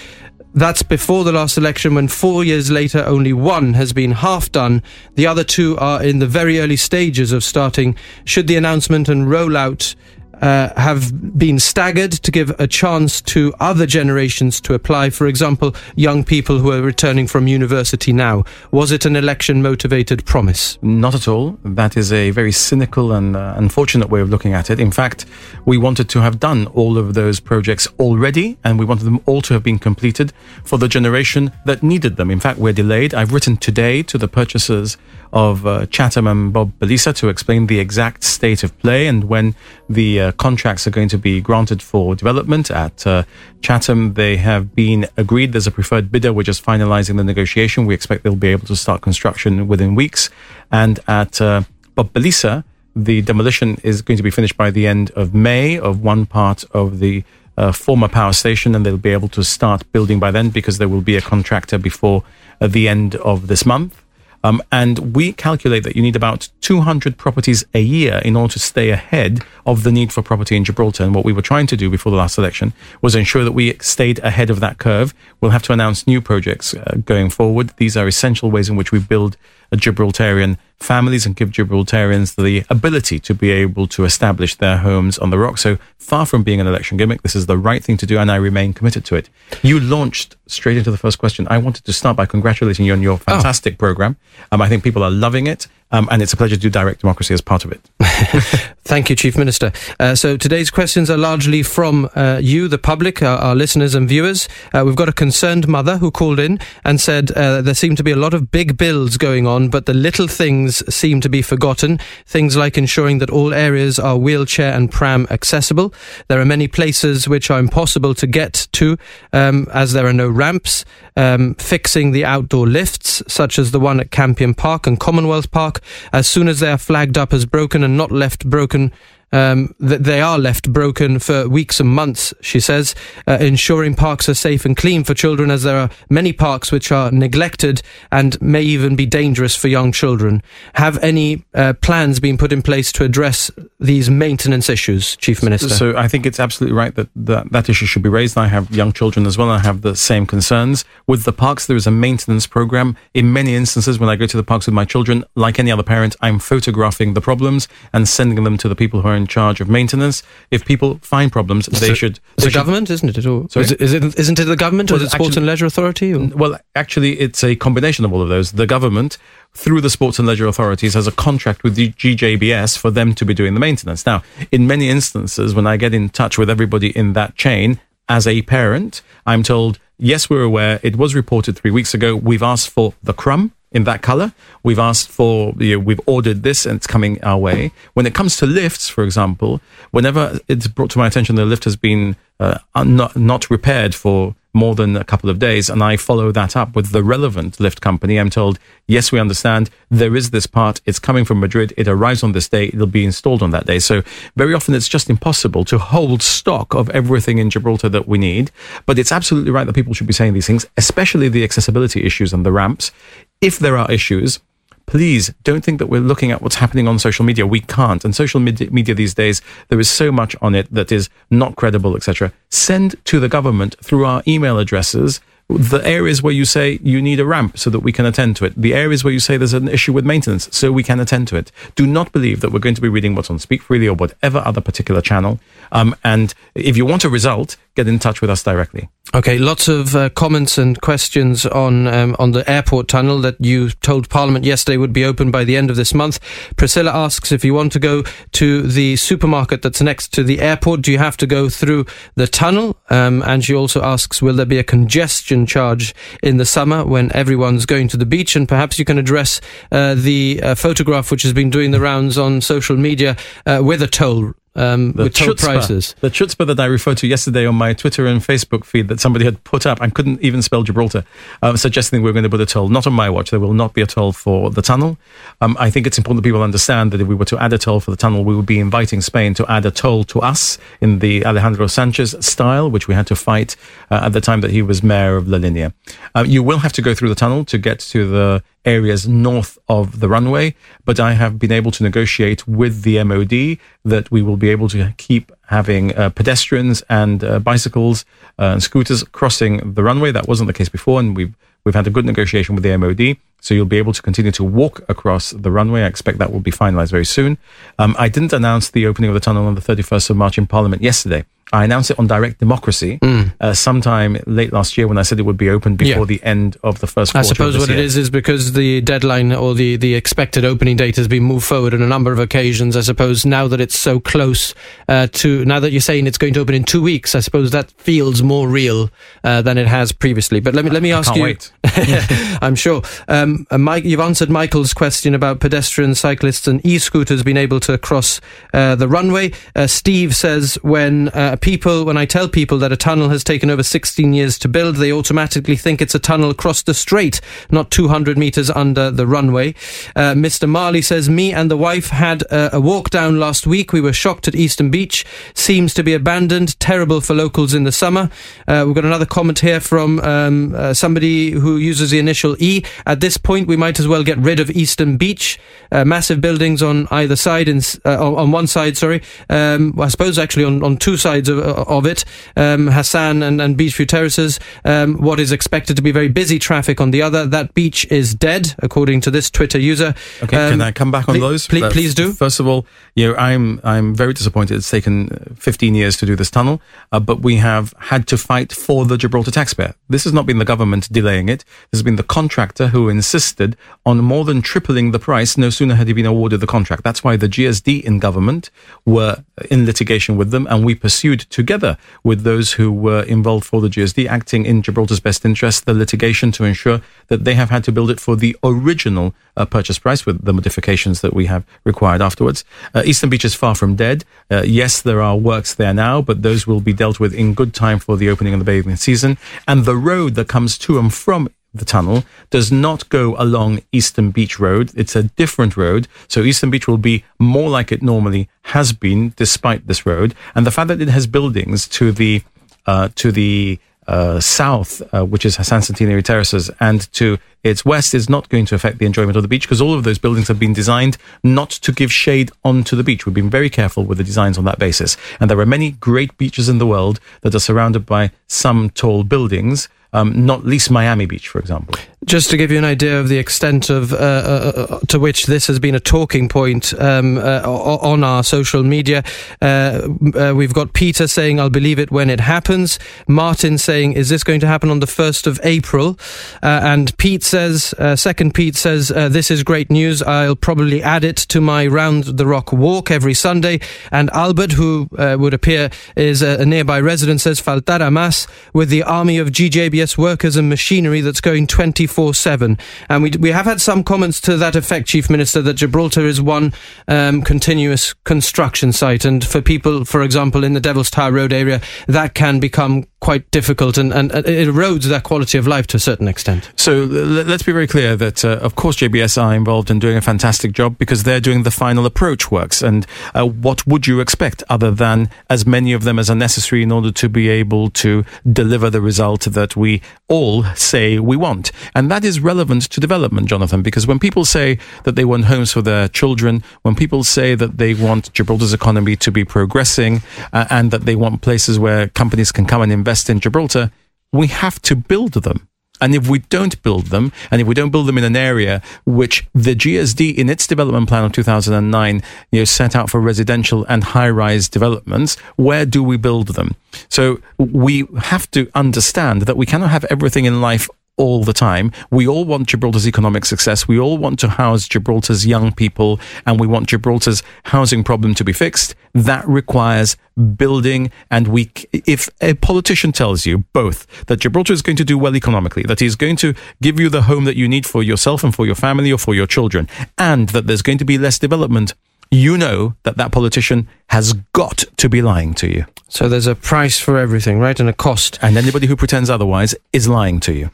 That's 0.58 0.82
before 0.82 1.22
the 1.22 1.30
last 1.30 1.56
election 1.56 1.94
when 1.94 2.08
four 2.08 2.42
years 2.42 2.68
later 2.68 3.04
only 3.04 3.32
one 3.32 3.74
has 3.74 3.92
been 3.92 4.10
half 4.10 4.50
done. 4.50 4.82
The 5.14 5.24
other 5.24 5.44
two 5.44 5.78
are 5.78 6.02
in 6.02 6.18
the 6.18 6.26
very 6.26 6.58
early 6.58 6.74
stages 6.74 7.30
of 7.30 7.44
starting. 7.44 7.94
Should 8.24 8.48
the 8.48 8.56
announcement 8.56 9.08
and 9.08 9.28
rollout 9.28 9.94
uh, 10.42 10.70
have 10.76 11.38
been 11.38 11.58
staggered 11.58 12.12
to 12.12 12.30
give 12.30 12.50
a 12.58 12.66
chance 12.66 13.20
to 13.22 13.52
other 13.60 13.86
generations 13.86 14.60
to 14.62 14.74
apply. 14.74 15.10
For 15.10 15.26
example, 15.26 15.74
young 15.96 16.24
people 16.24 16.58
who 16.58 16.72
are 16.72 16.82
returning 16.82 17.26
from 17.26 17.46
university 17.46 18.12
now. 18.12 18.44
Was 18.70 18.92
it 18.92 19.04
an 19.04 19.16
election 19.16 19.62
motivated 19.62 20.24
promise? 20.24 20.78
Not 20.82 21.14
at 21.14 21.28
all. 21.28 21.58
That 21.64 21.96
is 21.96 22.12
a 22.12 22.30
very 22.30 22.52
cynical 22.52 23.12
and 23.12 23.36
uh, 23.36 23.54
unfortunate 23.56 24.08
way 24.08 24.20
of 24.20 24.30
looking 24.30 24.54
at 24.54 24.70
it. 24.70 24.80
In 24.80 24.90
fact, 24.90 25.26
we 25.64 25.78
wanted 25.78 26.08
to 26.10 26.20
have 26.20 26.40
done 26.40 26.66
all 26.68 26.98
of 26.98 27.14
those 27.14 27.40
projects 27.40 27.88
already, 27.98 28.58
and 28.64 28.78
we 28.78 28.84
wanted 28.84 29.04
them 29.04 29.20
all 29.26 29.42
to 29.42 29.54
have 29.54 29.62
been 29.62 29.78
completed 29.78 30.32
for 30.64 30.78
the 30.78 30.88
generation 30.88 31.52
that 31.64 31.82
needed 31.82 32.16
them. 32.16 32.30
In 32.30 32.40
fact, 32.40 32.58
we're 32.58 32.72
delayed. 32.72 33.14
I've 33.14 33.32
written 33.32 33.56
today 33.56 34.02
to 34.04 34.18
the 34.18 34.28
purchasers 34.28 34.96
of 35.32 35.66
uh, 35.66 35.86
Chatham 35.86 36.26
and 36.26 36.52
Bob 36.52 36.72
Peliza 36.78 37.14
to 37.16 37.28
explain 37.28 37.66
the 37.66 37.80
exact 37.80 38.24
state 38.24 38.62
of 38.62 38.76
play 38.78 39.06
and 39.06 39.24
when 39.24 39.54
the 39.88 40.27
uh, 40.28 40.32
contracts 40.32 40.86
are 40.86 40.90
going 40.90 41.08
to 41.08 41.18
be 41.18 41.40
granted 41.40 41.82
for 41.82 42.14
development 42.14 42.70
at 42.70 43.06
uh, 43.06 43.22
Chatham. 43.62 44.14
They 44.14 44.36
have 44.36 44.74
been 44.74 45.06
agreed. 45.16 45.52
There's 45.52 45.66
a 45.66 45.70
preferred 45.70 46.12
bidder. 46.12 46.32
We're 46.32 46.42
just 46.42 46.64
finalizing 46.64 47.16
the 47.16 47.24
negotiation. 47.24 47.86
We 47.86 47.94
expect 47.94 48.24
they'll 48.24 48.36
be 48.36 48.48
able 48.48 48.66
to 48.66 48.76
start 48.76 49.00
construction 49.00 49.66
within 49.66 49.94
weeks. 49.94 50.28
And 50.70 51.00
at 51.08 51.40
uh, 51.40 51.62
Bob 51.94 52.12
Peliza, 52.12 52.64
the 52.94 53.22
demolition 53.22 53.78
is 53.82 54.02
going 54.02 54.18
to 54.18 54.22
be 54.22 54.30
finished 54.30 54.56
by 54.56 54.70
the 54.70 54.86
end 54.86 55.10
of 55.12 55.34
May 55.34 55.78
of 55.78 56.02
one 56.02 56.26
part 56.26 56.64
of 56.72 56.98
the 56.98 57.24
uh, 57.56 57.72
former 57.72 58.08
power 58.08 58.32
station, 58.32 58.74
and 58.74 58.84
they'll 58.84 58.96
be 58.98 59.10
able 59.10 59.28
to 59.28 59.42
start 59.42 59.90
building 59.92 60.20
by 60.20 60.30
then 60.30 60.50
because 60.50 60.78
there 60.78 60.88
will 60.88 61.00
be 61.00 61.16
a 61.16 61.20
contractor 61.20 61.78
before 61.78 62.22
uh, 62.60 62.66
the 62.66 62.88
end 62.88 63.16
of 63.16 63.46
this 63.46 63.64
month. 63.64 64.02
Um, 64.44 64.62
and 64.70 65.14
we 65.16 65.32
calculate 65.32 65.82
that 65.84 65.96
you 65.96 66.02
need 66.02 66.16
about 66.16 66.48
200 66.60 67.16
properties 67.16 67.64
a 67.74 67.80
year 67.80 68.20
in 68.24 68.36
order 68.36 68.52
to 68.52 68.58
stay 68.58 68.90
ahead 68.90 69.44
of 69.66 69.82
the 69.82 69.92
need 69.92 70.12
for 70.12 70.22
property 70.22 70.56
in 70.56 70.64
Gibraltar. 70.64 71.04
And 71.04 71.14
what 71.14 71.24
we 71.24 71.32
were 71.32 71.42
trying 71.42 71.66
to 71.68 71.76
do 71.76 71.90
before 71.90 72.10
the 72.10 72.18
last 72.18 72.38
election 72.38 72.72
was 73.02 73.14
ensure 73.14 73.44
that 73.44 73.52
we 73.52 73.76
stayed 73.80 74.18
ahead 74.20 74.50
of 74.50 74.60
that 74.60 74.78
curve. 74.78 75.14
We'll 75.40 75.50
have 75.50 75.62
to 75.64 75.72
announce 75.72 76.06
new 76.06 76.20
projects 76.20 76.74
uh, 76.74 76.98
going 77.04 77.30
forward. 77.30 77.72
These 77.76 77.96
are 77.96 78.06
essential 78.06 78.50
ways 78.50 78.68
in 78.68 78.76
which 78.76 78.92
we 78.92 78.98
build 78.98 79.36
Gibraltarian 79.76 80.56
families 80.80 81.26
and 81.26 81.34
give 81.36 81.50
Gibraltarians 81.50 82.36
the 82.36 82.64
ability 82.70 83.18
to 83.20 83.34
be 83.34 83.50
able 83.50 83.86
to 83.88 84.04
establish 84.04 84.54
their 84.54 84.78
homes 84.78 85.18
on 85.18 85.30
the 85.30 85.38
rock. 85.38 85.58
So 85.58 85.78
far 85.98 86.24
from 86.24 86.42
being 86.42 86.60
an 86.60 86.66
election 86.66 86.96
gimmick, 86.96 87.22
this 87.22 87.34
is 87.36 87.46
the 87.46 87.58
right 87.58 87.82
thing 87.82 87.96
to 87.98 88.06
do, 88.06 88.18
and 88.18 88.30
I 88.30 88.36
remain 88.36 88.72
committed 88.72 89.04
to 89.06 89.16
it. 89.16 89.28
You 89.62 89.80
launched 89.80 90.36
straight 90.46 90.76
into 90.76 90.90
the 90.90 90.96
first 90.96 91.18
question. 91.18 91.46
I 91.50 91.58
wanted 91.58 91.84
to 91.84 91.92
start 91.92 92.16
by 92.16 92.26
congratulating 92.26 92.86
you 92.86 92.92
on 92.92 93.02
your 93.02 93.14
oh. 93.14 93.18
fantastic 93.18 93.74
oh. 93.74 93.78
program. 93.78 94.16
Um, 94.52 94.62
I 94.62 94.68
think 94.68 94.84
people 94.84 95.02
are 95.02 95.10
loving 95.10 95.46
it. 95.46 95.66
Um, 95.90 96.08
and 96.10 96.20
it's 96.20 96.32
a 96.32 96.36
pleasure 96.36 96.56
to 96.56 96.60
do 96.60 96.70
direct 96.70 97.00
democracy 97.00 97.32
as 97.32 97.40
part 97.40 97.64
of 97.64 97.72
it. 97.72 97.80
Thank 98.88 99.10
you, 99.10 99.16
Chief 99.16 99.36
Minister. 99.36 99.72
Uh, 99.98 100.14
so 100.14 100.36
today's 100.36 100.70
questions 100.70 101.10
are 101.10 101.16
largely 101.16 101.62
from 101.62 102.08
uh, 102.14 102.40
you, 102.42 102.68
the 102.68 102.78
public, 102.78 103.22
our, 103.22 103.38
our, 103.38 103.54
listeners 103.54 103.94
and 103.94 104.08
viewers. 104.08 104.48
Uh, 104.72 104.82
we've 104.84 104.96
got 104.96 105.08
a 105.08 105.12
concerned 105.12 105.68
mother 105.68 105.98
who 105.98 106.10
called 106.10 106.38
in 106.38 106.58
and 106.84 107.00
said 107.00 107.30
uh, 107.32 107.60
there 107.60 107.74
seem 107.74 107.96
to 107.96 108.02
be 108.02 108.12
a 108.12 108.16
lot 108.16 108.32
of 108.32 108.50
big 108.50 108.76
bills 108.76 109.16
going 109.16 109.46
on, 109.46 109.68
but 109.68 109.86
the 109.86 109.94
little 109.94 110.26
things 110.26 110.82
seem 110.94 111.20
to 111.20 111.28
be 111.28 111.42
forgotten. 111.42 111.98
Things 112.26 112.56
like 112.56 112.78
ensuring 112.78 113.18
that 113.18 113.30
all 113.30 113.52
areas 113.52 113.98
are 113.98 114.16
wheelchair 114.16 114.72
and 114.72 114.90
pram 114.90 115.26
accessible. 115.30 115.92
There 116.28 116.40
are 116.40 116.46
many 116.46 116.68
places 116.68 117.28
which 117.28 117.50
are 117.50 117.58
impossible 117.58 118.14
to 118.14 118.26
get 118.26 118.68
to 118.72 118.96
um, 119.32 119.66
as 119.72 119.92
there 119.92 120.06
are 120.06 120.14
no 120.14 120.28
ramps. 120.28 120.84
Um, 121.16 121.56
fixing 121.56 122.12
the 122.12 122.24
outdoor 122.24 122.68
lifts, 122.68 123.24
such 123.26 123.58
as 123.58 123.72
the 123.72 123.80
one 123.80 123.98
at 123.98 124.12
Campion 124.12 124.54
Park 124.54 124.86
and 124.86 125.00
Commonwealth 125.00 125.50
Park 125.50 125.77
as 126.12 126.26
soon 126.26 126.48
as 126.48 126.60
they 126.60 126.70
are 126.70 126.78
flagged 126.78 127.18
up 127.18 127.32
as 127.32 127.46
broken 127.46 127.82
and 127.82 127.96
not 127.96 128.10
left 128.12 128.48
broken 128.48 128.92
um, 129.32 129.74
that 129.80 130.04
they 130.04 130.20
are 130.20 130.38
left 130.38 130.72
broken 130.72 131.18
for 131.18 131.48
weeks 131.48 131.80
and 131.80 131.88
months, 131.88 132.32
she 132.40 132.60
says, 132.60 132.94
uh, 133.26 133.38
ensuring 133.40 133.94
parks 133.94 134.28
are 134.28 134.34
safe 134.34 134.64
and 134.64 134.76
clean 134.76 135.04
for 135.04 135.14
children 135.14 135.50
as 135.50 135.64
there 135.64 135.76
are 135.76 135.90
many 136.08 136.32
parks 136.32 136.70
which 136.70 136.92
are 136.92 137.10
neglected 137.10 137.82
and 138.12 138.40
may 138.40 138.62
even 138.62 138.96
be 138.96 139.06
dangerous 139.06 139.56
for 139.56 139.68
young 139.68 139.92
children. 139.92 140.42
Have 140.74 140.98
any 141.02 141.44
uh, 141.54 141.74
plans 141.80 142.20
been 142.20 142.38
put 142.38 142.52
in 142.52 142.62
place 142.62 142.92
to 142.92 143.04
address 143.04 143.50
these 143.80 144.08
maintenance 144.08 144.68
issues, 144.68 145.16
Chief 145.16 145.42
Minister? 145.42 145.68
So 145.68 145.96
I 145.96 146.08
think 146.08 146.26
it's 146.26 146.40
absolutely 146.40 146.76
right 146.76 146.94
that 146.94 147.08
that, 147.16 147.50
that 147.52 147.68
issue 147.68 147.86
should 147.86 148.02
be 148.02 148.08
raised. 148.08 148.38
I 148.38 148.46
have 148.46 148.70
young 148.70 148.92
children 148.92 149.26
as 149.26 149.36
well. 149.36 149.50
And 149.50 149.60
I 149.60 149.66
have 149.66 149.82
the 149.82 149.96
same 149.96 150.26
concerns. 150.26 150.84
With 151.06 151.24
the 151.24 151.32
parks, 151.32 151.66
there 151.66 151.76
is 151.76 151.86
a 151.86 151.90
maintenance 151.90 152.46
program. 152.46 152.96
In 153.14 153.32
many 153.32 153.54
instances, 153.54 153.98
when 153.98 154.08
I 154.08 154.16
go 154.16 154.26
to 154.26 154.36
the 154.36 154.42
parks 154.42 154.66
with 154.66 154.74
my 154.74 154.84
children, 154.84 155.24
like 155.34 155.58
any 155.58 155.70
other 155.70 155.82
parent, 155.82 156.16
I'm 156.20 156.38
photographing 156.38 157.14
the 157.14 157.20
problems 157.20 157.68
and 157.92 158.08
sending 158.08 158.44
them 158.44 158.58
to 158.58 158.68
the 158.68 158.76
people 158.76 159.02
who 159.02 159.08
are 159.08 159.16
in 159.18 159.26
charge 159.26 159.60
of 159.60 159.68
maintenance. 159.68 160.22
If 160.50 160.64
people 160.64 160.98
find 161.02 161.30
problems, 161.30 161.66
they 161.66 161.88
so, 161.88 161.94
should. 161.94 162.20
It's 162.36 162.46
the 162.46 162.50
government, 162.50 162.88
isn't 162.88 163.10
it? 163.10 163.18
At 163.18 163.26
all? 163.26 163.46
So 163.50 163.60
is 163.60 163.72
it, 163.72 163.80
is 163.82 163.92
it, 163.92 164.18
isn't 164.18 164.38
it 164.38 164.44
the 164.46 164.56
government, 164.56 164.90
well, 164.90 165.00
or 165.00 165.02
is 165.02 165.08
it 165.08 165.10
Sports 165.10 165.32
actually, 165.32 165.40
and 165.40 165.46
Leisure 165.46 165.66
Authority? 165.66 166.14
Or? 166.14 166.18
Mm, 166.18 166.34
well, 166.34 166.58
actually, 166.74 167.20
it's 167.20 167.44
a 167.44 167.54
combination 167.56 168.06
of 168.06 168.12
all 168.12 168.22
of 168.22 168.30
those. 168.30 168.52
The 168.52 168.66
government, 168.66 169.18
through 169.52 169.82
the 169.82 169.90
Sports 169.90 170.18
and 170.18 170.26
Leisure 170.26 170.46
Authorities, 170.46 170.94
has 170.94 171.06
a 171.06 171.12
contract 171.12 171.62
with 171.62 171.74
the 171.74 171.90
GJBS 171.92 172.78
for 172.78 172.90
them 172.90 173.14
to 173.16 173.26
be 173.26 173.34
doing 173.34 173.52
the 173.52 173.60
maintenance. 173.60 174.06
Now, 174.06 174.22
in 174.50 174.66
many 174.66 174.88
instances, 174.88 175.54
when 175.54 175.66
I 175.66 175.76
get 175.76 175.92
in 175.92 176.08
touch 176.08 176.38
with 176.38 176.48
everybody 176.48 176.96
in 176.96 177.12
that 177.12 177.34
chain, 177.34 177.80
as 178.08 178.26
a 178.26 178.40
parent, 178.42 179.02
I'm 179.26 179.42
told, 179.42 179.78
yes, 179.98 180.30
we're 180.30 180.42
aware. 180.42 180.80
It 180.82 180.96
was 180.96 181.14
reported 181.14 181.56
three 181.58 181.70
weeks 181.70 181.92
ago. 181.92 182.16
We've 182.16 182.42
asked 182.42 182.70
for 182.70 182.94
the 183.02 183.12
crumb 183.12 183.52
in 183.72 183.84
that 183.84 184.02
color. 184.02 184.32
We've 184.62 184.78
asked 184.78 185.08
for, 185.08 185.54
you 185.58 185.74
know, 185.74 185.84
we've 185.84 186.00
ordered 186.06 186.42
this 186.42 186.64
and 186.66 186.76
it's 186.76 186.86
coming 186.86 187.22
our 187.22 187.38
way. 187.38 187.72
When 187.94 188.06
it 188.06 188.14
comes 188.14 188.36
to 188.38 188.46
lifts, 188.46 188.88
for 188.88 189.04
example, 189.04 189.60
whenever 189.90 190.40
it's 190.48 190.66
brought 190.66 190.90
to 190.90 190.98
my 190.98 191.06
attention 191.06 191.36
the 191.36 191.44
lift 191.44 191.64
has 191.64 191.76
been 191.76 192.16
uh, 192.40 192.58
not, 192.84 193.16
not 193.16 193.50
repaired 193.50 193.94
for 193.94 194.34
more 194.54 194.74
than 194.74 194.96
a 194.96 195.04
couple 195.04 195.28
of 195.28 195.38
days, 195.38 195.68
and 195.68 195.82
I 195.82 195.96
follow 195.96 196.32
that 196.32 196.56
up 196.56 196.74
with 196.74 196.90
the 196.90 197.02
relevant 197.02 197.60
lift 197.60 197.80
company, 197.80 198.18
I'm 198.18 198.30
told, 198.30 198.58
yes, 198.86 199.12
we 199.12 199.20
understand 199.20 199.70
there 199.90 200.16
is 200.16 200.30
this 200.30 200.46
part. 200.46 200.80
It's 200.86 200.98
coming 200.98 201.24
from 201.24 201.38
Madrid. 201.40 201.72
It 201.76 201.86
arrives 201.86 202.22
on 202.22 202.32
this 202.32 202.48
day. 202.48 202.68
It'll 202.68 202.86
be 202.86 203.04
installed 203.04 203.42
on 203.42 203.50
that 203.50 203.66
day. 203.66 203.78
So 203.78 204.02
very 204.36 204.54
often 204.54 204.74
it's 204.74 204.88
just 204.88 205.10
impossible 205.10 205.64
to 205.66 205.78
hold 205.78 206.22
stock 206.22 206.74
of 206.74 206.88
everything 206.90 207.38
in 207.38 207.50
Gibraltar 207.50 207.88
that 207.90 208.08
we 208.08 208.18
need. 208.18 208.50
But 208.86 208.98
it's 208.98 209.12
absolutely 209.12 209.50
right 209.50 209.66
that 209.66 209.74
people 209.74 209.94
should 209.94 210.06
be 210.06 210.12
saying 210.12 210.32
these 210.32 210.46
things, 210.46 210.66
especially 210.76 211.28
the 211.28 211.44
accessibility 211.44 212.04
issues 212.04 212.32
and 212.32 212.44
the 212.44 212.52
ramps. 212.52 212.90
If 213.40 213.58
there 213.60 213.76
are 213.76 213.90
issues, 213.90 214.40
please 214.86 215.32
don't 215.44 215.64
think 215.64 215.78
that 215.78 215.86
we're 215.86 216.00
looking 216.00 216.32
at 216.32 216.42
what's 216.42 216.56
happening 216.56 216.88
on 216.88 216.98
social 216.98 217.24
media. 217.24 217.46
We 217.46 217.60
can't. 217.60 218.04
And 218.04 218.16
social 218.16 218.40
media, 218.40 218.68
media 218.70 218.94
these 218.94 219.14
days, 219.14 219.40
there 219.68 219.78
is 219.78 219.88
so 219.88 220.10
much 220.10 220.34
on 220.42 220.56
it 220.56 220.66
that 220.74 220.90
is 220.90 221.08
not 221.30 221.54
credible, 221.54 221.94
etc. 221.94 222.32
Send 222.48 222.96
to 223.04 223.20
the 223.20 223.28
government 223.28 223.76
through 223.82 224.04
our 224.06 224.22
email 224.26 224.58
addresses 224.58 225.20
the 225.48 225.80
areas 225.86 226.22
where 226.22 226.32
you 226.32 226.44
say 226.44 226.78
you 226.82 227.00
need 227.00 227.18
a 227.18 227.24
ramp 227.24 227.56
so 227.56 227.70
that 227.70 227.80
we 227.80 227.90
can 227.90 228.04
attend 228.04 228.36
to 228.36 228.44
it, 228.44 228.54
the 228.54 228.74
areas 228.74 229.02
where 229.02 229.12
you 229.12 229.20
say 229.20 229.38
there's 229.38 229.54
an 229.54 229.68
issue 229.68 229.94
with 229.94 230.04
maintenance 230.04 230.54
so 230.54 230.70
we 230.70 230.82
can 230.82 231.00
attend 231.00 231.26
to 231.28 231.36
it. 231.36 231.50
Do 231.74 231.86
not 231.86 232.12
believe 232.12 232.40
that 232.40 232.52
we're 232.52 232.58
going 232.58 232.74
to 232.74 232.82
be 232.82 232.88
reading 232.88 233.14
what's 233.14 233.30
on 233.30 233.38
Speak 233.38 233.62
Freely 233.62 233.88
or 233.88 233.94
whatever 233.94 234.42
other 234.44 234.60
particular 234.60 235.00
channel. 235.00 235.40
Um, 235.72 235.96
and 236.04 236.34
if 236.54 236.76
you 236.76 236.84
want 236.84 237.04
a 237.04 237.08
result, 237.08 237.56
get 237.78 237.86
in 237.86 238.00
touch 238.00 238.20
with 238.20 238.28
us 238.28 238.42
directly. 238.42 238.88
Okay, 239.14 239.38
lots 239.38 239.68
of 239.68 239.94
uh, 239.94 240.10
comments 240.10 240.58
and 240.58 240.78
questions 240.80 241.46
on 241.46 241.86
um, 241.86 242.16
on 242.18 242.32
the 242.32 242.48
airport 242.50 242.88
tunnel 242.88 243.20
that 243.20 243.36
you 243.38 243.70
told 243.70 244.10
Parliament 244.10 244.44
yesterday 244.44 244.76
would 244.76 244.92
be 244.92 245.04
open 245.04 245.30
by 245.30 245.44
the 245.44 245.56
end 245.56 245.70
of 245.70 245.76
this 245.76 245.94
month. 245.94 246.18
Priscilla 246.56 246.92
asks 246.92 247.32
if 247.32 247.44
you 247.44 247.54
want 247.54 247.72
to 247.72 247.78
go 247.78 248.02
to 248.32 248.62
the 248.62 248.96
supermarket 248.96 249.62
that's 249.62 249.80
next 249.80 250.12
to 250.14 250.24
the 250.24 250.40
airport, 250.40 250.82
do 250.82 250.90
you 250.92 250.98
have 250.98 251.16
to 251.18 251.26
go 251.26 251.48
through 251.48 251.86
the 252.16 252.26
tunnel? 252.26 252.76
Um, 252.90 253.22
and 253.26 253.42
she 253.44 253.54
also 253.54 253.80
asks, 253.80 254.20
will 254.20 254.34
there 254.34 254.44
be 254.44 254.58
a 254.58 254.64
congestion 254.64 255.46
charge 255.46 255.94
in 256.22 256.36
the 256.36 256.44
summer 256.44 256.84
when 256.84 257.10
everyone's 257.12 257.64
going 257.64 257.88
to 257.88 257.96
the 257.96 258.06
beach? 258.06 258.36
And 258.36 258.48
perhaps 258.48 258.78
you 258.78 258.84
can 258.84 258.98
address 258.98 259.40
uh, 259.70 259.94
the 259.94 260.40
uh, 260.42 260.54
photograph 260.54 261.10
which 261.10 261.22
has 261.22 261.32
been 261.32 261.48
doing 261.48 261.70
the 261.70 261.80
rounds 261.80 262.18
on 262.18 262.40
social 262.40 262.76
media 262.76 263.16
uh, 263.46 263.62
with 263.64 263.80
a 263.80 263.86
toll 263.86 264.34
um, 264.58 264.92
with 264.94 265.14
toll 265.14 265.34
prices. 265.34 265.94
The 266.00 266.10
chutzpah 266.10 266.46
that 266.48 266.60
I 266.60 266.66
referred 266.66 266.98
to 266.98 267.06
yesterday 267.06 267.46
on 267.46 267.54
my 267.54 267.72
Twitter 267.72 268.06
and 268.06 268.20
Facebook 268.20 268.64
feed 268.64 268.88
that 268.88 269.00
somebody 269.00 269.24
had 269.24 269.42
put 269.44 269.64
up, 269.64 269.80
I 269.80 269.88
couldn't 269.88 270.20
even 270.20 270.42
spell 270.42 270.64
Gibraltar, 270.64 271.04
um, 271.42 271.56
suggesting 271.56 272.02
we 272.02 272.10
are 272.10 272.12
going 272.12 272.24
to 272.24 272.28
put 272.28 272.40
a 272.40 272.46
toll. 272.46 272.68
Not 272.68 272.86
on 272.86 272.92
my 272.92 273.08
watch. 273.08 273.30
There 273.30 273.40
will 273.40 273.54
not 273.54 273.72
be 273.72 273.82
a 273.82 273.86
toll 273.86 274.12
for 274.12 274.50
the 274.50 274.60
tunnel. 274.60 274.98
Um, 275.40 275.56
I 275.60 275.70
think 275.70 275.86
it's 275.86 275.96
important 275.96 276.22
that 276.22 276.28
people 276.28 276.42
understand 276.42 276.90
that 276.92 277.00
if 277.00 277.06
we 277.06 277.14
were 277.14 277.24
to 277.26 277.38
add 277.38 277.52
a 277.52 277.58
toll 277.58 277.80
for 277.80 277.90
the 277.92 277.96
tunnel, 277.96 278.24
we 278.24 278.34
would 278.34 278.46
be 278.46 278.58
inviting 278.58 279.00
Spain 279.00 279.32
to 279.34 279.50
add 279.50 279.64
a 279.64 279.70
toll 279.70 280.04
to 280.04 280.20
us 280.20 280.58
in 280.80 280.98
the 280.98 281.24
Alejandro 281.24 281.68
Sanchez 281.68 282.16
style, 282.20 282.70
which 282.70 282.88
we 282.88 282.94
had 282.94 283.06
to 283.06 283.16
fight 283.16 283.56
uh, 283.90 284.00
at 284.04 284.12
the 284.12 284.20
time 284.20 284.40
that 284.40 284.50
he 284.50 284.62
was 284.62 284.82
mayor 284.82 285.16
of 285.16 285.28
La 285.28 285.38
Linea. 285.38 285.72
Um, 286.14 286.26
you 286.26 286.42
will 286.42 286.58
have 286.58 286.72
to 286.72 286.82
go 286.82 286.94
through 286.94 287.10
the 287.10 287.14
tunnel 287.14 287.44
to 287.44 287.58
get 287.58 287.78
to 287.78 288.10
the 288.10 288.42
areas 288.68 289.08
north 289.08 289.58
of 289.68 290.00
the 290.00 290.08
runway, 290.08 290.54
but 290.84 291.00
I 291.00 291.14
have 291.14 291.38
been 291.38 291.52
able 291.52 291.72
to 291.72 291.82
negotiate 291.82 292.46
with 292.46 292.82
the 292.82 293.02
MOD 293.02 293.58
that 293.84 294.10
we 294.10 294.20
will 294.22 294.36
be 294.36 294.50
able 294.50 294.68
to 294.68 294.92
keep 294.98 295.32
having 295.46 295.96
uh, 295.96 296.10
pedestrians 296.10 296.82
and 296.88 297.24
uh, 297.24 297.38
bicycles 297.38 298.04
uh, 298.38 298.52
and 298.52 298.62
scooters 298.62 299.02
crossing 299.04 299.74
the 299.74 299.82
runway. 299.82 300.12
That 300.12 300.28
wasn't 300.28 300.48
the 300.48 300.52
case 300.52 300.68
before, 300.68 301.00
and 301.00 301.16
we've 301.16 301.34
we've 301.64 301.74
had 301.74 301.86
a 301.86 301.90
good 301.90 302.04
negotiation 302.04 302.54
with 302.54 302.64
the 302.64 302.76
MOD. 302.76 303.16
So 303.40 303.54
you'll 303.54 303.66
be 303.66 303.78
able 303.78 303.92
to 303.92 304.02
continue 304.02 304.32
to 304.32 304.44
walk 304.44 304.84
across 304.88 305.30
the 305.30 305.50
runway. 305.50 305.82
I 305.82 305.86
expect 305.86 306.18
that 306.18 306.32
will 306.32 306.40
be 306.40 306.50
finalized 306.50 306.90
very 306.90 307.06
soon. 307.06 307.38
Um, 307.78 307.94
I 307.98 308.08
didn't 308.08 308.32
announce 308.32 308.70
the 308.70 308.86
opening 308.86 309.10
of 309.10 309.14
the 309.14 309.20
tunnel 309.20 309.46
on 309.46 309.54
the 309.54 309.60
31st 309.60 310.10
of 310.10 310.16
March 310.16 310.38
in 310.38 310.46
Parliament 310.46 310.82
yesterday. 310.82 311.24
I 311.52 311.64
announced 311.64 311.90
it 311.90 311.98
on 311.98 312.06
Direct 312.06 312.38
Democracy 312.38 312.98
mm. 312.98 313.32
uh, 313.40 313.54
sometime 313.54 314.18
late 314.26 314.52
last 314.52 314.76
year 314.76 314.86
when 314.86 314.98
I 314.98 315.02
said 315.02 315.18
it 315.18 315.22
would 315.22 315.38
be 315.38 315.48
open 315.48 315.76
before 315.76 316.02
yeah. 316.02 316.18
the 316.18 316.22
end 316.22 316.58
of 316.62 316.80
the 316.80 316.86
first 316.86 317.12
quarter. 317.12 317.26
I 317.26 317.28
suppose 317.28 317.56
what 317.56 317.70
year. 317.70 317.78
it 317.78 317.84
is 317.84 317.96
is 317.96 318.10
because 318.10 318.52
the 318.52 318.82
deadline 318.82 319.32
or 319.32 319.54
the, 319.54 319.76
the 319.76 319.94
expected 319.94 320.44
opening 320.44 320.76
date 320.76 320.96
has 320.96 321.08
been 321.08 321.22
moved 321.22 321.46
forward 321.46 321.72
on 321.72 321.80
a 321.80 321.86
number 321.86 322.12
of 322.12 322.18
occasions. 322.18 322.76
I 322.76 322.82
suppose 322.82 323.24
now 323.24 323.48
that 323.48 323.60
it's 323.60 323.78
so 323.78 323.98
close 323.98 324.54
uh, 324.88 325.06
to, 325.12 325.44
now 325.46 325.58
that 325.60 325.72
you're 325.72 325.80
saying 325.80 326.06
it's 326.06 326.18
going 326.18 326.34
to 326.34 326.40
open 326.40 326.54
in 326.54 326.64
two 326.64 326.82
weeks, 326.82 327.14
I 327.14 327.20
suppose 327.20 327.50
that 327.52 327.70
feels 327.72 328.22
more 328.22 328.46
real 328.46 328.90
uh, 329.24 329.40
than 329.40 329.56
it 329.56 329.66
has 329.66 329.90
previously. 329.90 330.40
But 330.40 330.54
let 330.54 330.66
me 330.66 330.70
let 330.70 330.82
me 330.82 330.92
ask 330.92 331.14
you. 331.16 331.34
I'm 332.42 332.56
sure. 332.56 332.82
Um, 333.08 333.27
uh, 333.50 333.58
Mike, 333.58 333.84
you've 333.84 334.00
answered 334.00 334.30
Michael's 334.30 334.74
question 334.74 335.14
about 335.14 335.40
pedestrians, 335.40 336.00
cyclists, 336.00 336.46
and 336.46 336.64
e-scooters 336.64 337.22
being 337.22 337.36
able 337.36 337.60
to 337.60 337.78
cross 337.78 338.20
uh, 338.52 338.74
the 338.74 338.88
runway. 338.88 339.32
Uh, 339.54 339.66
Steve 339.66 340.14
says 340.14 340.56
when 340.62 341.10
people, 341.40 341.84
when 341.84 341.96
I 341.96 342.06
tell 342.06 342.28
people 342.28 342.58
that 342.58 342.72
a 342.72 342.76
tunnel 342.76 343.08
has 343.08 343.24
taken 343.24 343.50
over 343.50 343.62
16 343.62 344.12
years 344.12 344.38
to 344.38 344.48
build, 344.48 344.76
they 344.76 344.92
automatically 344.92 345.56
think 345.56 345.80
it's 345.80 345.94
a 345.94 345.98
tunnel 345.98 346.30
across 346.30 346.62
the 346.62 346.74
strait, 346.74 347.20
not 347.50 347.70
200 347.70 348.16
meters 348.16 348.50
under 348.50 348.90
the 348.90 349.06
runway. 349.06 349.54
Uh, 349.94 350.14
Mr. 350.14 350.48
Marley 350.48 350.82
says, 350.82 351.08
me 351.08 351.32
and 351.32 351.50
the 351.50 351.56
wife 351.56 351.88
had 351.88 352.22
a, 352.22 352.56
a 352.56 352.60
walk 352.60 352.90
down 352.90 353.18
last 353.18 353.46
week. 353.46 353.72
We 353.72 353.80
were 353.80 353.92
shocked 353.92 354.28
at 354.28 354.34
Eastern 354.34 354.70
Beach. 354.70 355.04
Seems 355.34 355.74
to 355.74 355.82
be 355.82 355.94
abandoned. 355.94 356.58
Terrible 356.60 357.00
for 357.00 357.14
locals 357.14 357.54
in 357.54 357.64
the 357.64 357.72
summer. 357.72 358.10
Uh, 358.46 358.64
we've 358.66 358.74
got 358.74 358.84
another 358.84 359.06
comment 359.06 359.40
here 359.40 359.60
from 359.60 360.00
um, 360.00 360.54
uh, 360.54 360.72
somebody 360.72 361.32
who 361.32 361.56
uses 361.56 361.90
the 361.90 361.98
initial 361.98 362.36
E. 362.38 362.64
At 362.86 363.00
this 363.00 363.17
point, 363.18 363.48
we 363.48 363.56
might 363.56 363.78
as 363.78 363.88
well 363.88 364.02
get 364.02 364.18
rid 364.18 364.40
of 364.40 364.50
Eastern 364.50 364.96
Beach. 364.96 365.38
Uh, 365.70 365.84
massive 365.84 366.20
buildings 366.20 366.62
on 366.62 366.88
either 366.90 367.16
side, 367.16 367.48
in, 367.48 367.60
uh, 367.84 368.14
on 368.14 368.30
one 368.30 368.46
side, 368.46 368.76
sorry. 368.76 369.02
Um, 369.28 369.78
I 369.78 369.88
suppose 369.88 370.18
actually 370.18 370.44
on, 370.44 370.62
on 370.62 370.76
two 370.78 370.96
sides 370.96 371.28
of, 371.28 371.38
of 371.38 371.84
it. 371.86 372.04
Um, 372.36 372.68
Hassan 372.68 373.22
and, 373.22 373.40
and 373.40 373.56
Beachview 373.56 373.86
Terraces, 373.86 374.40
um, 374.64 374.96
what 374.98 375.20
is 375.20 375.30
expected 375.32 375.76
to 375.76 375.82
be 375.82 375.92
very 375.92 376.08
busy 376.08 376.38
traffic 376.38 376.80
on 376.80 376.90
the 376.90 377.02
other. 377.02 377.26
That 377.26 377.54
beach 377.54 377.86
is 377.90 378.14
dead, 378.14 378.54
according 378.60 379.02
to 379.02 379.10
this 379.10 379.30
Twitter 379.30 379.58
user. 379.58 379.94
Okay, 380.22 380.36
um, 380.36 380.52
can 380.52 380.60
I 380.62 380.72
come 380.72 380.90
back 380.90 381.08
on 381.08 381.20
those? 381.20 381.46
Pl- 381.46 381.70
please 381.70 381.94
do. 381.94 382.12
First 382.12 382.40
of 382.40 382.46
all, 382.46 382.66
you 382.94 383.08
know, 383.08 383.16
I'm 383.16 383.60
I'm 383.64 383.94
very 383.94 384.14
disappointed. 384.14 384.56
It's 384.56 384.70
taken 384.70 385.08
15 385.36 385.74
years 385.74 385.96
to 385.98 386.06
do 386.06 386.16
this 386.16 386.30
tunnel, 386.30 386.60
uh, 386.92 387.00
but 387.00 387.20
we 387.20 387.36
have 387.36 387.74
had 387.78 388.06
to 388.08 388.16
fight 388.16 388.52
for 388.52 388.84
the 388.84 388.96
Gibraltar 388.96 389.30
taxpayer. 389.30 389.74
This 389.88 390.04
has 390.04 390.12
not 390.12 390.26
been 390.26 390.38
the 390.38 390.44
government 390.44 390.90
delaying 390.92 391.28
it. 391.28 391.44
This 391.70 391.78
has 391.78 391.82
been 391.82 391.96
the 391.96 392.02
contractor 392.02 392.68
who 392.68 392.88
insisted 393.08 393.56
on 393.86 393.96
more 393.98 394.22
than 394.26 394.42
tripling 394.42 394.90
the 394.90 394.98
price. 394.98 395.38
No 395.38 395.48
sooner 395.48 395.76
had 395.76 395.86
he 395.86 395.94
been 395.94 396.04
awarded 396.04 396.40
the 396.40 396.46
contract. 396.46 396.84
That's 396.84 397.02
why 397.02 397.16
the 397.16 397.26
GSD 397.26 397.82
in 397.82 398.00
government 398.00 398.50
were 398.84 399.24
in 399.50 399.64
litigation 399.64 400.18
with 400.18 400.30
them, 400.30 400.46
and 400.50 400.62
we 400.62 400.74
pursued 400.74 401.20
together 401.30 401.78
with 402.04 402.22
those 402.22 402.52
who 402.52 402.70
were 402.70 403.04
involved 403.04 403.46
for 403.46 403.62
the 403.62 403.68
GSD, 403.68 404.06
acting 404.06 404.44
in 404.44 404.60
Gibraltar's 404.60 405.00
best 405.00 405.24
interest, 405.24 405.64
the 405.64 405.72
litigation 405.72 406.30
to 406.32 406.44
ensure 406.44 406.82
that 407.06 407.24
they 407.24 407.32
have 407.32 407.48
had 407.48 407.64
to 407.64 407.72
build 407.72 407.90
it 407.90 407.98
for 407.98 408.14
the 408.14 408.36
original 408.44 409.14
uh, 409.38 409.46
purchase 409.46 409.78
price 409.78 410.04
with 410.04 410.22
the 410.22 410.34
modifications 410.34 411.00
that 411.00 411.14
we 411.14 411.24
have 411.26 411.46
required 411.64 412.02
afterwards. 412.02 412.44
Uh, 412.74 412.82
Eastern 412.84 413.08
Beach 413.08 413.24
is 413.24 413.34
far 413.34 413.54
from 413.54 413.74
dead. 413.74 414.04
Uh, 414.30 414.42
yes, 414.42 414.82
there 414.82 415.00
are 415.00 415.16
works 415.16 415.54
there 415.54 415.72
now, 415.72 416.02
but 416.02 416.22
those 416.22 416.46
will 416.46 416.60
be 416.60 416.74
dealt 416.74 417.00
with 417.00 417.14
in 417.14 417.32
good 417.32 417.54
time 417.54 417.78
for 417.78 417.96
the 417.96 418.10
opening 418.10 418.34
of 418.34 418.40
the 418.40 418.44
bathing 418.44 418.76
season. 418.76 419.16
And 419.46 419.64
the 419.64 419.76
road 419.76 420.14
that 420.16 420.28
comes 420.28 420.58
to 420.58 420.78
and 420.78 420.92
from 420.92 421.30
the 421.54 421.64
tunnel 421.64 422.04
does 422.30 422.52
not 422.52 422.88
go 422.88 423.16
along 423.18 423.60
Eastern 423.72 424.10
Beach 424.10 424.38
Road. 424.38 424.70
It's 424.74 424.96
a 424.96 425.04
different 425.04 425.56
road. 425.56 425.88
So 426.06 426.22
Eastern 426.22 426.50
Beach 426.50 426.68
will 426.68 426.78
be 426.78 427.04
more 427.18 427.48
like 427.48 427.72
it 427.72 427.82
normally 427.82 428.28
has 428.42 428.72
been 428.72 429.12
despite 429.16 429.66
this 429.66 429.86
road. 429.86 430.14
And 430.34 430.46
the 430.46 430.50
fact 430.50 430.68
that 430.68 430.80
it 430.80 430.88
has 430.88 431.06
buildings 431.06 431.66
to 431.68 431.92
the, 431.92 432.22
uh, 432.66 432.88
to 432.96 433.10
the, 433.12 433.58
uh, 433.86 434.20
south, 434.20 434.82
uh, 434.92 435.02
which 435.04 435.24
is 435.24 435.36
Hassan 435.36 435.62
Centenary 435.62 436.02
Terraces, 436.02 436.50
and 436.60 436.92
to 436.92 437.18
its 437.42 437.64
west 437.64 437.94
is 437.94 438.08
not 438.08 438.28
going 438.28 438.44
to 438.44 438.54
affect 438.54 438.78
the 438.78 438.84
enjoyment 438.84 439.16
of 439.16 439.22
the 439.22 439.28
beach 439.28 439.42
because 439.42 439.62
all 439.62 439.72
of 439.72 439.84
those 439.84 439.98
buildings 439.98 440.28
have 440.28 440.38
been 440.38 440.52
designed 440.52 440.98
not 441.24 441.48
to 441.50 441.72
give 441.72 441.90
shade 441.90 442.30
onto 442.44 442.76
the 442.76 442.84
beach. 442.84 443.06
We've 443.06 443.14
been 443.14 443.30
very 443.30 443.48
careful 443.48 443.84
with 443.84 443.96
the 443.96 444.04
designs 444.04 444.36
on 444.36 444.44
that 444.44 444.58
basis. 444.58 444.98
And 445.18 445.30
there 445.30 445.40
are 445.40 445.46
many 445.46 445.70
great 445.70 446.18
beaches 446.18 446.50
in 446.50 446.58
the 446.58 446.66
world 446.66 447.00
that 447.22 447.34
are 447.34 447.40
surrounded 447.40 447.86
by 447.86 448.10
some 448.26 448.68
tall 448.68 449.04
buildings 449.04 449.70
um, 449.92 450.26
not 450.26 450.44
least 450.44 450.70
Miami 450.70 451.06
Beach, 451.06 451.28
for 451.28 451.38
example. 451.38 451.74
Just 452.04 452.30
to 452.30 452.36
give 452.36 452.52
you 452.52 452.58
an 452.58 452.64
idea 452.64 453.00
of 453.00 453.08
the 453.08 453.18
extent 453.18 453.70
of 453.70 453.92
uh, 453.92 453.96
uh, 453.96 454.66
uh 454.70 454.78
to 454.86 455.00
which 455.00 455.26
this 455.26 455.48
has 455.48 455.58
been 455.58 455.74
a 455.74 455.80
talking 455.80 456.28
point 456.28 456.72
um, 456.80 457.18
uh, 457.18 457.42
on 457.42 458.04
our 458.04 458.22
social 458.22 458.62
media, 458.62 459.02
uh, 459.42 459.88
uh, 460.14 460.32
we've 460.34 460.54
got 460.54 460.74
Peter 460.74 461.08
saying, 461.08 461.40
"I'll 461.40 461.50
believe 461.50 461.80
it 461.80 461.90
when 461.90 462.08
it 462.08 462.20
happens." 462.20 462.78
Martin 463.08 463.58
saying, 463.58 463.94
"Is 463.94 464.10
this 464.10 464.22
going 464.22 464.38
to 464.40 464.46
happen 464.46 464.70
on 464.70 464.78
the 464.78 464.86
first 464.86 465.26
of 465.26 465.40
April?" 465.42 465.98
and 466.40 466.96
Pete 466.98 467.24
says, 467.24 467.74
second 467.96 468.32
Pete 468.32 468.54
says, 468.54 468.88
"This 468.88 469.28
is 469.28 469.42
great 469.42 469.68
news. 469.68 470.00
I'll 470.00 470.36
probably 470.36 470.80
add 470.80 471.02
it 471.02 471.16
to 471.16 471.40
my 471.40 471.66
round 471.66 472.04
the 472.04 472.26
rock 472.26 472.52
walk 472.52 472.92
every 472.92 473.14
Sunday." 473.14 473.58
And 473.90 474.08
Albert, 474.10 474.52
who 474.52 474.88
would 474.92 475.34
appear 475.34 475.70
is 475.96 476.22
a, 476.22 476.46
nearby 476.46 476.80
resident, 476.80 477.20
says, 477.22 477.40
"Faltará 477.42 477.90
más 477.90 478.28
with 478.52 478.68
the 478.68 478.84
army 478.84 479.18
of 479.18 479.32
GJBS 479.32 479.98
workers 479.98 480.36
and 480.36 480.48
machinery 480.48 481.00
that's 481.00 481.20
going 481.20 481.48
24 481.88 482.14
647. 482.14 482.58
And 482.88 483.02
we, 483.02 483.10
we 483.18 483.30
have 483.30 483.46
had 483.46 483.60
some 483.60 483.82
comments 483.82 484.20
to 484.22 484.36
that 484.36 484.56
effect, 484.56 484.86
Chief 484.86 485.10
Minister, 485.10 485.42
that 485.42 485.54
Gibraltar 485.54 486.06
is 486.06 486.20
one 486.20 486.52
um, 486.86 487.22
continuous 487.22 487.94
construction 488.04 488.72
site. 488.72 489.04
And 489.04 489.24
for 489.24 489.40
people, 489.40 489.84
for 489.84 490.02
example, 490.02 490.44
in 490.44 490.52
the 490.52 490.60
Devil's 490.60 490.90
Tower 490.90 491.12
Road 491.12 491.32
area, 491.32 491.60
that 491.86 492.14
can 492.14 492.40
become 492.40 492.84
quite 493.00 493.30
difficult 493.30 493.78
and, 493.78 493.92
and, 493.92 494.10
it 494.10 494.48
erodes 494.48 494.84
their 494.84 495.00
quality 495.00 495.38
of 495.38 495.46
life 495.46 495.66
to 495.68 495.76
a 495.76 495.80
certain 495.80 496.08
extent. 496.08 496.50
So 496.56 496.84
let's 496.84 497.44
be 497.44 497.52
very 497.52 497.68
clear 497.68 497.94
that, 497.96 498.24
uh, 498.24 498.38
of 498.42 498.56
course, 498.56 498.76
JBS 498.76 499.22
are 499.22 499.34
involved 499.34 499.70
in 499.70 499.78
doing 499.78 499.96
a 499.96 500.00
fantastic 500.00 500.52
job 500.52 500.76
because 500.78 501.04
they're 501.04 501.20
doing 501.20 501.44
the 501.44 501.50
final 501.50 501.86
approach 501.86 502.30
works. 502.30 502.60
And 502.60 502.86
uh, 503.14 503.24
what 503.24 503.66
would 503.66 503.86
you 503.86 504.00
expect 504.00 504.42
other 504.50 504.72
than 504.72 505.10
as 505.30 505.46
many 505.46 505.72
of 505.72 505.84
them 505.84 505.98
as 505.98 506.10
are 506.10 506.16
necessary 506.16 506.62
in 506.62 506.72
order 506.72 506.90
to 506.90 507.08
be 507.08 507.28
able 507.28 507.70
to 507.70 508.04
deliver 508.30 508.68
the 508.68 508.80
result 508.80 509.22
that 509.22 509.54
we 509.54 509.80
all 510.08 510.42
say 510.54 510.98
we 510.98 511.16
want? 511.16 511.52
And 511.74 511.90
that 511.90 512.04
is 512.04 512.18
relevant 512.18 512.62
to 512.70 512.80
development, 512.80 513.28
Jonathan, 513.28 513.62
because 513.62 513.86
when 513.86 514.00
people 514.00 514.24
say 514.24 514.58
that 514.82 514.96
they 514.96 515.04
want 515.04 515.26
homes 515.26 515.52
for 515.52 515.62
their 515.62 515.86
children, 515.86 516.42
when 516.62 516.74
people 516.74 517.04
say 517.04 517.36
that 517.36 517.58
they 517.58 517.74
want 517.74 518.12
Gibraltar's 518.12 518.52
economy 518.52 518.96
to 518.96 519.12
be 519.12 519.24
progressing 519.24 520.02
uh, 520.32 520.46
and 520.50 520.72
that 520.72 520.82
they 520.82 520.96
want 520.96 521.22
places 521.22 521.58
where 521.60 521.88
companies 521.88 522.32
can 522.32 522.44
come 522.44 522.60
and 522.60 522.72
invest 522.72 522.87
invest 522.88 523.10
in 523.10 523.20
Gibraltar, 523.20 523.70
we 524.12 524.28
have 524.28 524.62
to 524.62 524.74
build 524.74 525.12
them. 525.12 525.46
And 525.80 525.94
if 525.94 526.08
we 526.08 526.20
don't 526.20 526.60
build 526.62 526.86
them, 526.86 527.12
and 527.30 527.40
if 527.40 527.46
we 527.46 527.54
don't 527.54 527.70
build 527.70 527.86
them 527.86 527.98
in 527.98 528.04
an 528.04 528.16
area 528.16 528.62
which 528.86 529.26
the 529.34 529.54
GSD 529.54 530.16
in 530.16 530.30
its 530.30 530.46
development 530.46 530.88
plan 530.88 531.04
of 531.04 531.12
2009, 531.12 532.02
you 532.32 532.40
know, 532.40 532.44
set 532.44 532.74
out 532.74 532.88
for 532.90 532.98
residential 533.00 533.64
and 533.68 533.84
high-rise 533.84 534.48
developments, 534.48 535.16
where 535.36 535.66
do 535.66 535.84
we 535.84 535.98
build 535.98 536.28
them? 536.28 536.56
So 536.88 537.20
we 537.36 537.86
have 537.98 538.28
to 538.30 538.50
understand 538.54 539.22
that 539.22 539.36
we 539.36 539.46
cannot 539.46 539.70
have 539.70 539.84
everything 539.84 540.24
in 540.24 540.40
life 540.40 540.68
all 540.98 541.24
the 541.24 541.32
time. 541.32 541.72
We 541.90 542.06
all 542.06 542.24
want 542.24 542.48
Gibraltar's 542.48 542.86
economic 542.86 543.24
success. 543.24 543.66
We 543.66 543.78
all 543.78 543.96
want 543.96 544.18
to 544.20 544.28
house 544.28 544.68
Gibraltar's 544.68 545.26
young 545.26 545.52
people 545.52 545.98
and 546.26 546.38
we 546.38 546.46
want 546.46 546.68
Gibraltar's 546.68 547.22
housing 547.44 547.82
problem 547.82 548.14
to 548.14 548.24
be 548.24 548.32
fixed. 548.32 548.74
That 548.92 549.26
requires 549.26 549.96
building 550.36 550.90
and 551.10 551.28
we, 551.28 551.50
if 551.72 552.08
a 552.20 552.34
politician 552.34 552.92
tells 552.92 553.24
you 553.24 553.38
both 553.52 554.06
that 554.06 554.20
Gibraltar 554.20 554.52
is 554.52 554.62
going 554.62 554.76
to 554.76 554.84
do 554.84 554.98
well 554.98 555.16
economically, 555.16 555.62
that 555.62 555.80
he's 555.80 555.96
going 555.96 556.16
to 556.16 556.34
give 556.60 556.78
you 556.78 556.88
the 556.88 557.02
home 557.02 557.24
that 557.24 557.36
you 557.36 557.48
need 557.48 557.64
for 557.64 557.82
yourself 557.82 558.24
and 558.24 558.34
for 558.34 558.44
your 558.44 558.56
family 558.56 558.92
or 558.92 558.98
for 558.98 559.14
your 559.14 559.26
children, 559.26 559.68
and 559.96 560.30
that 560.30 560.46
there's 560.46 560.62
going 560.62 560.78
to 560.78 560.84
be 560.84 560.98
less 560.98 561.18
development, 561.18 561.74
you 562.10 562.38
know 562.38 562.74
that 562.82 562.96
that 562.96 563.12
politician 563.12 563.68
has 563.88 564.12
got 564.32 564.64
to 564.76 564.88
be 564.88 565.00
lying 565.02 565.34
to 565.34 565.48
you. 565.48 565.64
So 565.90 566.08
there's 566.08 566.26
a 566.26 566.34
price 566.34 566.78
for 566.78 566.98
everything, 566.98 567.38
right? 567.38 567.58
And 567.58 567.68
a 567.68 567.72
cost. 567.72 568.18
And 568.20 568.36
anybody 568.36 568.66
who 568.66 568.76
pretends 568.76 569.08
otherwise 569.08 569.54
is 569.72 569.88
lying 569.88 570.20
to 570.20 570.34
you. 570.34 570.50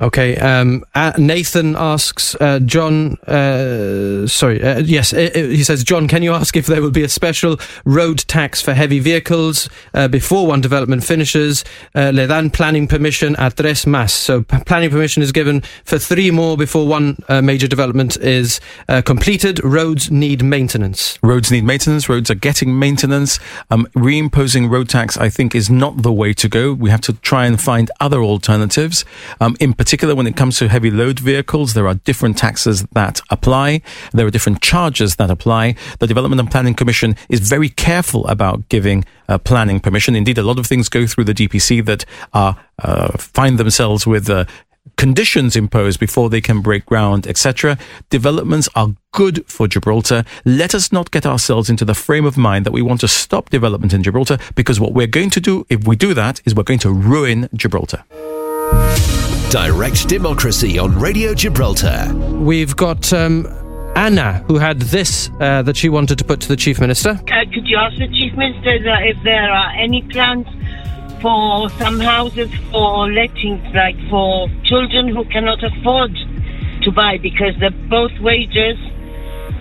Okay. 0.00 0.36
Um, 0.36 0.84
uh, 0.94 1.12
Nathan 1.18 1.76
asks, 1.76 2.34
uh, 2.40 2.60
John, 2.60 3.18
uh, 3.26 4.26
sorry, 4.26 4.62
uh, 4.62 4.78
yes, 4.78 5.12
uh, 5.12 5.28
uh, 5.34 5.38
he 5.38 5.62
says, 5.62 5.84
John, 5.84 6.08
can 6.08 6.22
you 6.22 6.32
ask 6.32 6.56
if 6.56 6.66
there 6.66 6.80
will 6.80 6.90
be 6.90 7.02
a 7.02 7.08
special 7.08 7.58
road 7.84 8.18
tax 8.28 8.62
for 8.62 8.72
heavy 8.72 8.98
vehicles 8.98 9.68
before 10.10 10.46
one 10.46 10.62
development 10.62 11.04
finishes? 11.04 11.64
le 11.94 12.26
dan 12.26 12.48
planning 12.48 12.88
permission 12.88 13.36
at 13.36 13.56
tres 13.56 13.84
más. 13.84 14.10
So 14.10 14.42
p- 14.42 14.58
planning 14.64 14.88
permission 14.88 15.22
is 15.22 15.32
given 15.32 15.62
for 15.84 15.98
three 15.98 16.30
more 16.30 16.56
before 16.56 16.86
one 16.86 17.16
major 17.28 17.68
development 17.68 18.16
is 18.18 18.60
completed. 19.04 19.62
Roads 19.62 20.10
need 20.10 20.42
maintenance. 20.42 20.97
Roads 21.22 21.50
need 21.50 21.64
maintenance. 21.64 22.08
Roads 22.08 22.30
are 22.30 22.34
getting 22.34 22.78
maintenance. 22.78 23.38
Um, 23.70 23.86
reimposing 23.94 24.70
road 24.70 24.88
tax, 24.88 25.16
I 25.16 25.28
think, 25.28 25.54
is 25.54 25.68
not 25.70 26.02
the 26.02 26.12
way 26.12 26.32
to 26.34 26.48
go. 26.48 26.72
We 26.72 26.90
have 26.90 27.00
to 27.02 27.12
try 27.14 27.46
and 27.46 27.60
find 27.60 27.90
other 28.00 28.22
alternatives. 28.22 29.04
Um, 29.40 29.56
in 29.60 29.74
particular, 29.74 30.14
when 30.14 30.26
it 30.26 30.36
comes 30.36 30.58
to 30.58 30.68
heavy 30.68 30.90
load 30.90 31.20
vehicles, 31.20 31.74
there 31.74 31.86
are 31.86 31.94
different 31.94 32.36
taxes 32.36 32.82
that 32.92 33.20
apply. 33.30 33.82
There 34.12 34.26
are 34.26 34.30
different 34.30 34.62
charges 34.62 35.16
that 35.16 35.30
apply. 35.30 35.74
The 35.98 36.06
Development 36.06 36.40
and 36.40 36.50
Planning 36.50 36.74
Commission 36.74 37.16
is 37.28 37.40
very 37.40 37.68
careful 37.68 38.26
about 38.26 38.68
giving 38.68 39.04
uh, 39.28 39.38
planning 39.38 39.80
permission. 39.80 40.16
Indeed, 40.16 40.38
a 40.38 40.42
lot 40.42 40.58
of 40.58 40.66
things 40.66 40.88
go 40.88 41.06
through 41.06 41.24
the 41.24 41.34
DPC 41.34 41.84
that 41.84 42.04
are 42.32 42.56
uh, 42.80 43.16
find 43.18 43.58
themselves 43.58 44.06
with 44.06 44.30
uh, 44.30 44.44
conditions 44.96 45.56
imposed 45.56 46.00
before 46.00 46.28
they 46.30 46.40
can 46.40 46.60
break 46.60 46.86
ground, 46.86 47.26
etc. 47.26 47.78
Developments 48.10 48.68
are 48.74 48.94
good 49.12 49.44
for 49.46 49.68
Gibraltar. 49.68 50.24
Let 50.44 50.74
us 50.74 50.92
not 50.92 51.10
get 51.10 51.24
ourselves 51.24 51.70
into 51.70 51.84
the 51.84 51.94
frame 51.94 52.24
of 52.24 52.36
mind 52.36 52.66
that 52.66 52.72
we 52.72 52.82
want 52.82 53.00
to 53.00 53.08
stop 53.08 53.50
development 53.50 53.92
in 53.92 54.02
Gibraltar 54.02 54.38
because 54.54 54.80
what 54.80 54.92
we're 54.92 55.06
going 55.06 55.30
to 55.30 55.40
do 55.40 55.66
if 55.68 55.86
we 55.86 55.96
do 55.96 56.14
that 56.14 56.40
is 56.44 56.54
we're 56.54 56.62
going 56.62 56.78
to 56.80 56.92
ruin 56.92 57.48
Gibraltar. 57.54 58.04
Direct 59.50 60.08
Democracy 60.08 60.78
on 60.78 60.98
Radio 60.98 61.32
Gibraltar. 61.32 62.12
We've 62.14 62.76
got 62.76 63.12
um, 63.14 63.46
Anna, 63.96 64.44
who 64.46 64.58
had 64.58 64.80
this 64.80 65.30
uh, 65.40 65.62
that 65.62 65.76
she 65.76 65.88
wanted 65.88 66.18
to 66.18 66.24
put 66.24 66.40
to 66.42 66.48
the 66.48 66.56
Chief 66.56 66.80
Minister. 66.80 67.10
Uh, 67.10 67.44
could 67.52 67.66
you 67.66 67.76
ask 67.78 67.96
the 67.98 68.08
Chief 68.08 68.34
Minister 68.36 68.76
if 69.04 69.16
there 69.24 69.50
are 69.50 69.72
any 69.72 70.02
plans 70.02 70.46
for 71.20 71.68
some 71.70 72.00
houses 72.00 72.50
for 72.70 73.10
lettings, 73.10 73.62
like 73.74 73.96
for 74.08 74.48
children 74.64 75.08
who 75.08 75.24
cannot 75.26 75.62
afford 75.62 76.14
to 76.82 76.92
buy 76.92 77.18
because 77.18 77.54
the 77.60 77.70
both 77.88 78.12
wages 78.20 78.78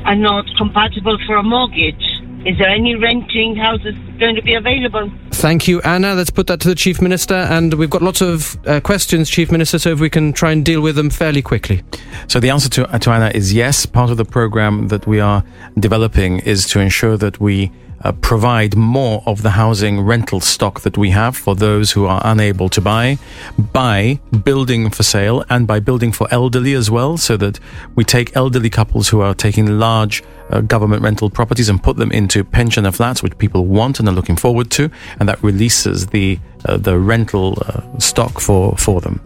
are 0.05 0.15
not 0.15 0.45
compatible 0.57 1.17
for 1.25 1.37
a 1.37 1.43
mortgage? 1.43 2.03
Is 2.45 2.57
there 2.57 2.69
any 2.69 2.95
renting 2.95 3.55
houses 3.55 3.95
going 4.19 4.35
to 4.35 4.41
be 4.41 4.53
available? 4.53 5.11
Thank 5.31 5.67
you, 5.67 5.81
Anna. 5.81 6.13
Let's 6.15 6.29
put 6.29 6.47
that 6.47 6.61
to 6.61 6.69
the 6.69 6.75
Chief 6.75 7.01
Minister. 7.01 7.35
And 7.35 7.73
we've 7.73 7.89
got 7.89 8.01
lots 8.01 8.21
of 8.21 8.57
uh, 8.65 8.79
questions, 8.79 9.29
Chief 9.29 9.51
Minister, 9.51 9.77
so 9.79 9.91
if 9.91 9.99
we 9.99 10.09
can 10.09 10.33
try 10.33 10.51
and 10.51 10.63
deal 10.63 10.81
with 10.81 10.95
them 10.95 11.09
fairly 11.09 11.41
quickly. 11.41 11.83
So 12.27 12.39
the 12.39 12.49
answer 12.49 12.69
to, 12.69 12.89
uh, 12.89 12.99
to 12.99 13.11
Anna 13.11 13.31
is 13.35 13.53
yes. 13.53 13.85
Part 13.85 14.09
of 14.09 14.17
the 14.17 14.25
program 14.25 14.87
that 14.87 15.05
we 15.05 15.19
are 15.19 15.43
developing 15.77 16.39
is 16.39 16.65
to 16.67 16.79
ensure 16.79 17.17
that 17.17 17.39
we 17.39 17.71
uh, 18.03 18.11
provide 18.11 18.75
more 18.75 19.23
of 19.25 19.41
the 19.41 19.51
housing 19.51 20.01
rental 20.01 20.39
stock 20.39 20.81
that 20.81 20.97
we 20.97 21.09
have 21.11 21.35
for 21.35 21.55
those 21.55 21.91
who 21.91 22.05
are 22.05 22.21
unable 22.23 22.69
to 22.69 22.81
buy 22.81 23.17
by 23.73 24.19
building 24.43 24.89
for 24.89 25.03
sale 25.03 25.43
and 25.49 25.67
by 25.67 25.79
building 25.79 26.11
for 26.11 26.27
elderly 26.31 26.73
as 26.73 26.89
well, 26.91 27.17
so 27.17 27.37
that 27.37 27.59
we 27.95 28.03
take 28.03 28.35
elderly 28.35 28.69
couples 28.69 29.09
who 29.09 29.21
are 29.21 29.33
taking 29.33 29.79
large 29.79 30.23
uh, 30.49 30.61
government 30.61 31.01
rental 31.01 31.29
properties 31.29 31.69
and 31.69 31.81
put 31.81 31.97
them 31.97 32.11
into 32.11 32.43
pensioner 32.43 32.91
flats, 32.91 33.21
which 33.23 33.37
people 33.37 33.65
want 33.65 33.99
and 33.99 34.07
are 34.07 34.15
looking 34.15 34.35
forward 34.35 34.69
to, 34.71 34.89
and 35.19 35.27
that 35.27 35.41
releases 35.43 36.07
the 36.07 36.39
uh, 36.65 36.77
the 36.77 36.97
rental 36.97 37.57
uh, 37.65 37.81
stock 37.99 38.39
for 38.39 38.75
for 38.77 39.01
them. 39.01 39.19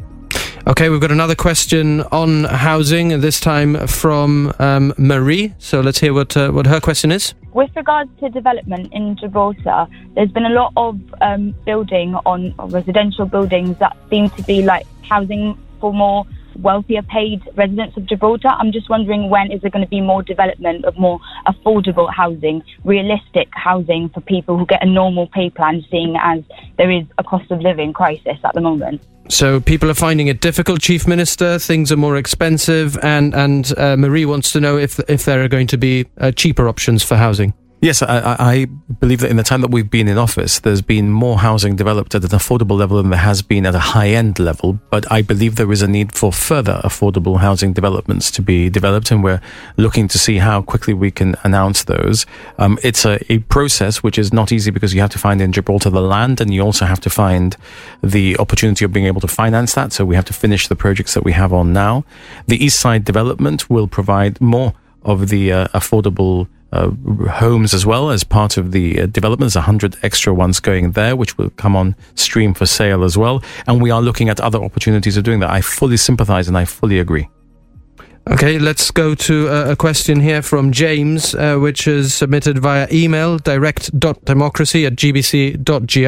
Okay, 0.68 0.90
we've 0.90 1.02
got 1.02 1.12
another 1.12 1.36
question 1.36 2.02
on 2.12 2.44
housing, 2.44 3.20
this 3.20 3.40
time 3.40 3.88
from 3.88 4.54
um, 4.60 4.94
Marie. 4.98 5.54
So 5.58 5.82
let's 5.82 6.00
hear 6.00 6.14
what 6.14 6.38
uh, 6.38 6.52
what 6.52 6.68
her 6.68 6.80
question 6.80 7.12
is. 7.12 7.34
With 7.54 7.76
regards 7.76 8.10
to 8.20 8.30
development 8.30 8.94
in 8.94 9.18
Gibraltar, 9.18 9.88
there's 10.16 10.32
been 10.32 10.46
a 10.46 10.50
lot 10.50 10.72
of 10.78 11.00
um, 11.22 11.54
building 11.66 12.16
on 12.26 12.54
residential 12.58 13.26
buildings 13.26 13.78
that 13.80 13.98
seem 14.10 14.30
to 14.32 14.44
be 14.44 14.62
like 14.62 14.88
housing 15.04 15.58
for 15.82 15.94
more 15.94 16.26
wealthier 16.58 17.02
paid 17.04 17.42
residents 17.56 17.98
of 17.98 18.06
Gibraltar. 18.06 18.50
I'm 18.50 18.72
just 18.72 18.90
wondering 18.90 19.30
when 19.30 19.52
is 19.52 19.62
there 19.62 19.70
going 19.70 19.86
to 19.86 19.90
be 19.90 20.02
more 20.02 20.24
development 20.24 20.86
of 20.86 20.98
more 20.98 21.20
affordable 21.48 22.12
housing, 22.14 22.64
realistic 22.84 23.50
housing 23.52 24.10
for 24.10 24.22
people 24.22 24.58
who 24.58 24.66
get 24.66 24.84
a 24.84 24.86
normal 24.86 25.28
pay 25.28 25.50
plan, 25.50 25.84
seeing 25.90 26.16
as 26.22 26.44
there 26.78 26.92
is 26.92 27.06
a 27.18 27.24
cost 27.24 27.52
of 27.52 27.62
living 27.62 27.94
crisis 27.94 28.38
at 28.44 28.54
the 28.54 28.62
moment. 28.62 29.02
So 29.30 29.62
people 29.62 29.90
are 29.90 29.96
finding 29.96 30.28
it 30.28 30.42
difficult, 30.42 30.82
Chief 30.82 31.08
Minister. 31.08 31.58
Things 31.58 31.92
are 31.92 31.98
more 31.98 32.18
expensive, 32.18 32.98
and 33.02 33.34
and 33.34 33.72
uh, 33.78 33.96
Marie 33.96 34.26
wants 34.26 34.52
to 34.52 34.60
know 34.60 34.78
if 34.78 35.00
if 35.10 35.26
there 35.26 35.44
are 35.44 35.48
going 35.48 35.68
to 35.68 35.78
be 35.78 36.06
uh, 36.18 36.32
cheaper 36.32 36.68
options 36.68 37.04
for 37.04 37.16
housing. 37.16 37.54
Yes, 37.84 38.04
I, 38.04 38.36
I, 38.38 38.66
believe 39.00 39.22
that 39.22 39.32
in 39.32 39.38
the 39.38 39.44
time 39.44 39.62
that 39.62 39.72
we've 39.72 39.90
been 39.90 40.08
in 40.08 40.16
office, 40.16 40.60
there's 40.60 40.84
been 40.84 41.10
more 41.10 41.40
housing 41.40 41.76
developed 41.76 42.14
at 42.14 42.24
an 42.24 42.30
affordable 42.30 42.78
level 42.78 42.98
than 42.98 43.10
there 43.10 43.20
has 43.20 43.42
been 43.42 43.66
at 43.66 43.74
a 43.74 43.80
high 43.80 44.10
end 44.10 44.38
level. 44.38 44.80
But 44.92 45.12
I 45.12 45.24
believe 45.24 45.56
there 45.56 45.72
is 45.72 45.82
a 45.82 45.88
need 45.88 46.14
for 46.14 46.32
further 46.32 46.80
affordable 46.84 47.40
housing 47.40 47.74
developments 47.74 48.30
to 48.32 48.44
be 48.44 48.70
developed, 48.70 49.10
and 49.10 49.24
we're 49.24 49.42
looking 49.78 50.08
to 50.10 50.20
see 50.20 50.38
how 50.38 50.62
quickly 50.62 50.94
we 50.94 51.10
can 51.10 51.36
announce 51.44 51.84
those. 51.84 52.28
Um, 52.60 52.78
it's 52.84 53.04
a, 53.04 53.20
a 53.34 53.40
process 53.40 54.04
which 54.04 54.20
is 54.20 54.32
not 54.32 54.52
easy 54.52 54.70
because 54.70 54.94
you 54.94 55.02
have 55.02 55.10
to 55.10 55.20
find 55.20 55.42
in 55.42 55.52
Gibraltar 55.52 55.90
the 55.90 56.02
land, 56.02 56.40
and 56.40 56.54
you 56.54 56.62
also 56.62 56.86
have 56.86 57.02
to 57.02 57.10
find 57.10 57.58
the 58.04 58.38
opportunity 58.38 58.86
of 58.86 58.94
being 58.94 59.08
able 59.08 59.22
to 59.22 59.28
finance 59.28 59.74
that. 59.74 59.92
So 59.92 60.06
we 60.06 60.14
have 60.14 60.26
to 60.26 60.34
finish 60.34 60.68
the 60.68 60.76
projects 60.76 61.16
that 61.16 61.24
we 61.24 61.32
have 61.32 61.52
on 61.52 61.74
now. 61.74 62.06
The 62.46 62.64
East 62.64 62.80
Side 62.80 63.06
development 63.06 63.72
will 63.72 63.88
provide 63.88 64.40
more 64.40 64.76
of 65.02 65.30
the 65.30 65.52
uh, 65.52 65.68
affordable 65.70 66.48
homes 66.72 67.74
as 67.74 67.86
well 67.86 68.12
as 68.12 68.24
part 68.24 68.58
of 68.58 68.72
the 68.72 69.02
uh, 69.02 69.06
development. 69.08 69.42
There's 69.52 69.56
100 69.56 69.98
extra 70.04 70.34
ones 70.34 70.60
going 70.60 70.92
there, 70.92 71.16
which 71.16 71.38
will 71.38 71.50
come 71.52 71.76
on 71.76 71.96
stream 72.16 72.54
for 72.54 72.66
sale 72.66 73.04
as 73.04 73.18
well. 73.18 73.44
And 73.68 73.82
we 73.82 73.92
are 73.92 74.02
looking 74.02 74.30
at 74.30 74.40
other 74.40 74.64
opportunities 74.64 75.18
of 75.18 75.24
doing 75.24 75.40
that. 75.42 75.50
I 75.50 75.62
fully 75.62 75.98
sympathize 75.98 76.48
and 76.48 76.58
I 76.58 76.66
fully 76.66 77.00
agree. 77.00 77.28
Okay, 78.30 78.60
let's 78.60 78.92
go 78.92 79.16
to 79.16 79.50
uh, 79.50 79.72
a 79.72 79.76
question 79.76 80.20
here 80.20 80.44
from 80.44 80.72
James, 80.72 81.34
uh, 81.34 81.58
which 81.58 81.88
is 81.88 82.14
submitted 82.14 82.60
via 82.60 82.88
email 82.92 83.40
direct.democracy 83.40 84.86
at 84.86 84.96
gbc.gi. 84.96 86.08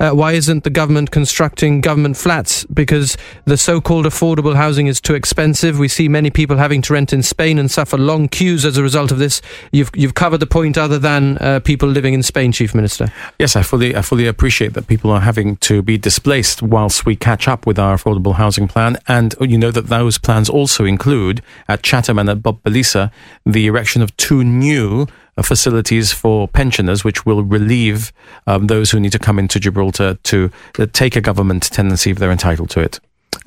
Uh, 0.00 0.10
why 0.10 0.32
isn't 0.32 0.64
the 0.64 0.70
government 0.70 1.12
constructing 1.12 1.80
government 1.80 2.16
flats? 2.16 2.64
Because 2.64 3.16
the 3.44 3.56
so 3.56 3.80
called 3.80 4.04
affordable 4.04 4.56
housing 4.56 4.88
is 4.88 5.00
too 5.00 5.14
expensive. 5.14 5.78
We 5.78 5.86
see 5.86 6.08
many 6.08 6.28
people 6.28 6.56
having 6.56 6.82
to 6.82 6.92
rent 6.92 7.12
in 7.12 7.22
Spain 7.22 7.60
and 7.60 7.70
suffer 7.70 7.96
long 7.96 8.26
queues 8.26 8.64
as 8.64 8.76
a 8.76 8.82
result 8.82 9.12
of 9.12 9.18
this. 9.18 9.40
You've, 9.70 9.92
you've 9.94 10.14
covered 10.14 10.38
the 10.38 10.48
point 10.48 10.76
other 10.76 10.98
than 10.98 11.38
uh, 11.38 11.60
people 11.60 11.88
living 11.88 12.14
in 12.14 12.24
Spain, 12.24 12.50
Chief 12.50 12.74
Minister. 12.74 13.12
Yes, 13.38 13.54
I 13.54 13.62
fully, 13.62 13.94
I 13.94 14.02
fully 14.02 14.26
appreciate 14.26 14.72
that 14.72 14.88
people 14.88 15.12
are 15.12 15.20
having 15.20 15.56
to 15.58 15.82
be 15.82 15.98
displaced 15.98 16.62
whilst 16.62 17.06
we 17.06 17.14
catch 17.14 17.46
up 17.46 17.64
with 17.64 17.78
our 17.78 17.96
affordable 17.96 18.34
housing 18.34 18.66
plan. 18.66 18.96
And 19.06 19.36
you 19.40 19.56
know 19.56 19.70
that 19.70 19.86
those 19.86 20.18
plans 20.18 20.50
also 20.50 20.84
include 20.84 21.43
at 21.68 21.82
Chatham 21.82 22.18
and 22.18 22.28
at 22.28 22.42
Bob 22.42 22.62
Peliza 22.62 23.10
the 23.46 23.66
erection 23.66 24.02
of 24.02 24.16
two 24.16 24.44
new 24.44 25.06
uh, 25.36 25.42
facilities 25.42 26.12
for 26.12 26.46
pensioners, 26.48 27.04
which 27.04 27.26
will 27.26 27.42
relieve 27.42 28.12
um, 28.46 28.68
those 28.68 28.90
who 28.90 29.00
need 29.00 29.12
to 29.12 29.18
come 29.18 29.38
into 29.38 29.58
Gibraltar 29.58 30.14
to 30.22 30.50
uh, 30.78 30.86
take 30.92 31.16
a 31.16 31.20
government 31.20 31.64
tenancy 31.64 32.10
if 32.10 32.18
they're 32.18 32.30
entitled 32.30 32.70
to 32.70 32.80
it. 32.80 33.00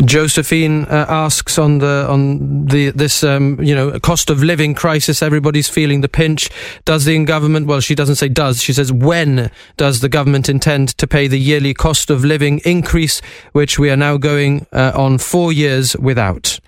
Josephine 0.04 0.84
uh, 0.86 1.06
asks 1.10 1.58
on 1.58 1.80
the 1.80 2.06
on 2.10 2.66
the 2.66 2.92
this 2.92 3.24
um, 3.24 3.62
you 3.62 3.74
know 3.74 4.00
cost 4.00 4.30
of 4.30 4.44
living 4.44 4.76
crisis. 4.76 5.22
Everybody's 5.22 5.70
feeling 5.70 6.02
the 6.02 6.10
pinch. 6.10 6.50
Does 6.86 7.06
the 7.06 7.24
government? 7.26 7.68
Well, 7.68 7.80
she 7.80 7.96
doesn't 7.96 8.16
say 8.16 8.30
does. 8.30 8.62
She 8.62 8.74
says 8.74 8.92
when 8.92 9.50
does 9.76 10.02
the 10.02 10.10
government 10.10 10.50
intend 10.50 10.90
to 10.98 11.08
pay 11.08 11.28
the 11.28 11.40
yearly 11.40 11.74
cost 11.74 12.10
of 12.10 12.24
living 12.24 12.60
increase, 12.60 13.22
which 13.54 13.80
we 13.80 13.90
are 13.90 13.98
now 13.98 14.18
going 14.18 14.68
uh, 14.72 14.92
on 14.94 15.18
four 15.18 15.52
years 15.52 15.96
without? 15.98 16.60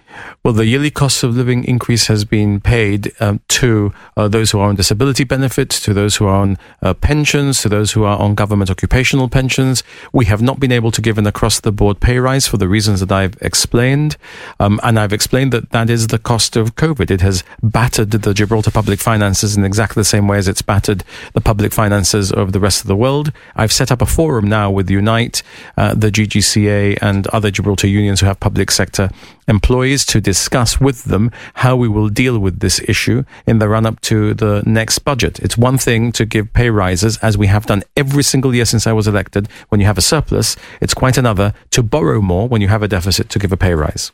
Well, 0.44 0.54
the 0.54 0.66
yearly 0.66 0.90
cost 0.90 1.24
of 1.24 1.36
living 1.36 1.64
increase 1.66 2.08
has 2.08 2.26
been 2.26 2.60
paid 2.62 3.12
um, 3.20 3.42
to 3.50 3.94
uh, 4.16 4.28
those 4.28 4.52
who 4.52 4.60
are 4.60 4.70
on 4.70 4.76
disability 4.76 5.24
benefits, 5.24 5.80
to 5.82 5.94
those 5.94 6.16
who 6.16 6.26
are 6.26 6.36
on 6.42 6.58
uh, 6.82 6.94
pensions, 6.94 7.62
to 7.62 7.70
those 7.70 7.92
who 7.92 8.04
are 8.04 8.18
on 8.18 8.36
government 8.36 8.70
occupational 8.70 9.28
pensions. 9.28 9.84
We 10.14 10.26
have 10.26 10.42
not 10.42 10.60
been 10.60 10.72
able 10.72 10.92
to 10.92 11.02
give 11.02 11.18
an 11.18 11.28
across 11.28 11.60
the 11.60 11.72
board 11.72 12.00
pay 12.00 12.20
rise 12.20 12.48
for 12.48 12.58
the 12.58 12.68
reasons 12.68 13.02
that 13.02 13.12
I've 13.12 13.38
explained. 13.42 14.18
Um, 14.60 14.80
and 14.84 15.00
I've 15.00 15.14
explained 15.14 15.52
that 15.54 15.72
that 15.72 15.90
is 15.90 16.08
the 16.08 16.20
cost 16.20 16.56
of 16.56 16.76
COVID. 16.76 17.12
It 17.12 17.22
has 17.22 17.44
battered 17.62 18.12
the 18.12 18.34
Gibraltar 18.34 18.72
public 18.72 19.00
finances 19.00 19.58
in 19.58 19.66
exactly 19.66 20.02
the 20.02 20.06
same 20.06 20.28
way 20.28 20.38
as 20.38 20.48
it's 20.48 20.62
battered 20.62 21.04
the 21.34 21.42
public 21.42 21.74
finances 21.74 22.32
of 22.32 22.54
the 22.54 22.60
rest 22.60 22.82
of 22.82 22.88
the 22.88 22.96
world. 22.96 23.32
I've 23.56 23.72
set 23.72 23.92
up 23.92 24.02
a 24.02 24.06
forum 24.06 24.48
now 24.48 24.72
with 24.72 24.90
Unite, 24.90 25.44
uh, 25.78 25.94
the 25.94 26.12
GGCA, 26.12 26.98
and 27.02 27.28
other 27.28 27.52
Gibraltar 27.52 27.88
unions 27.88 28.22
who 28.22 28.26
have 28.26 28.40
public 28.40 28.72
sector 28.72 29.10
employees 29.48 29.99
to 30.06 30.22
discuss 30.22 30.80
with 30.80 31.06
them 31.06 31.32
how 31.56 31.76
we 31.76 31.88
will 31.88 32.10
deal 32.10 32.40
with 32.40 32.60
this 32.60 32.80
issue 32.88 33.24
in 33.46 33.60
the 33.60 33.70
run 33.70 33.86
up 33.86 34.00
to 34.02 34.34
the 34.34 34.64
next 34.66 35.00
budget. 35.00 35.40
It's 35.40 35.58
one 35.58 35.78
thing 35.78 36.12
to 36.14 36.26
give 36.26 36.54
pay 36.54 36.70
rises, 36.70 37.18
as 37.18 37.38
we 37.38 37.48
have 37.48 37.66
done 37.66 37.84
every 37.96 38.24
single 38.24 38.54
year 38.54 38.66
since 38.66 38.88
I 38.88 38.94
was 38.94 39.08
elected, 39.08 39.48
when 39.70 39.80
you 39.80 39.88
have 39.88 39.98
a 39.98 40.02
surplus. 40.02 40.56
It's 40.82 40.94
quite 40.94 41.18
another 41.18 41.54
to 41.72 41.84
borrow 41.84 42.22
more 42.22 42.48
when 42.48 42.62
you 42.62 42.68
have 42.68 42.84
a 42.84 42.88
deficit 42.88 43.30
to 43.30 43.40
give 43.40 43.52
a 43.52 43.58
pay 43.58 43.74
rise. 43.74 44.12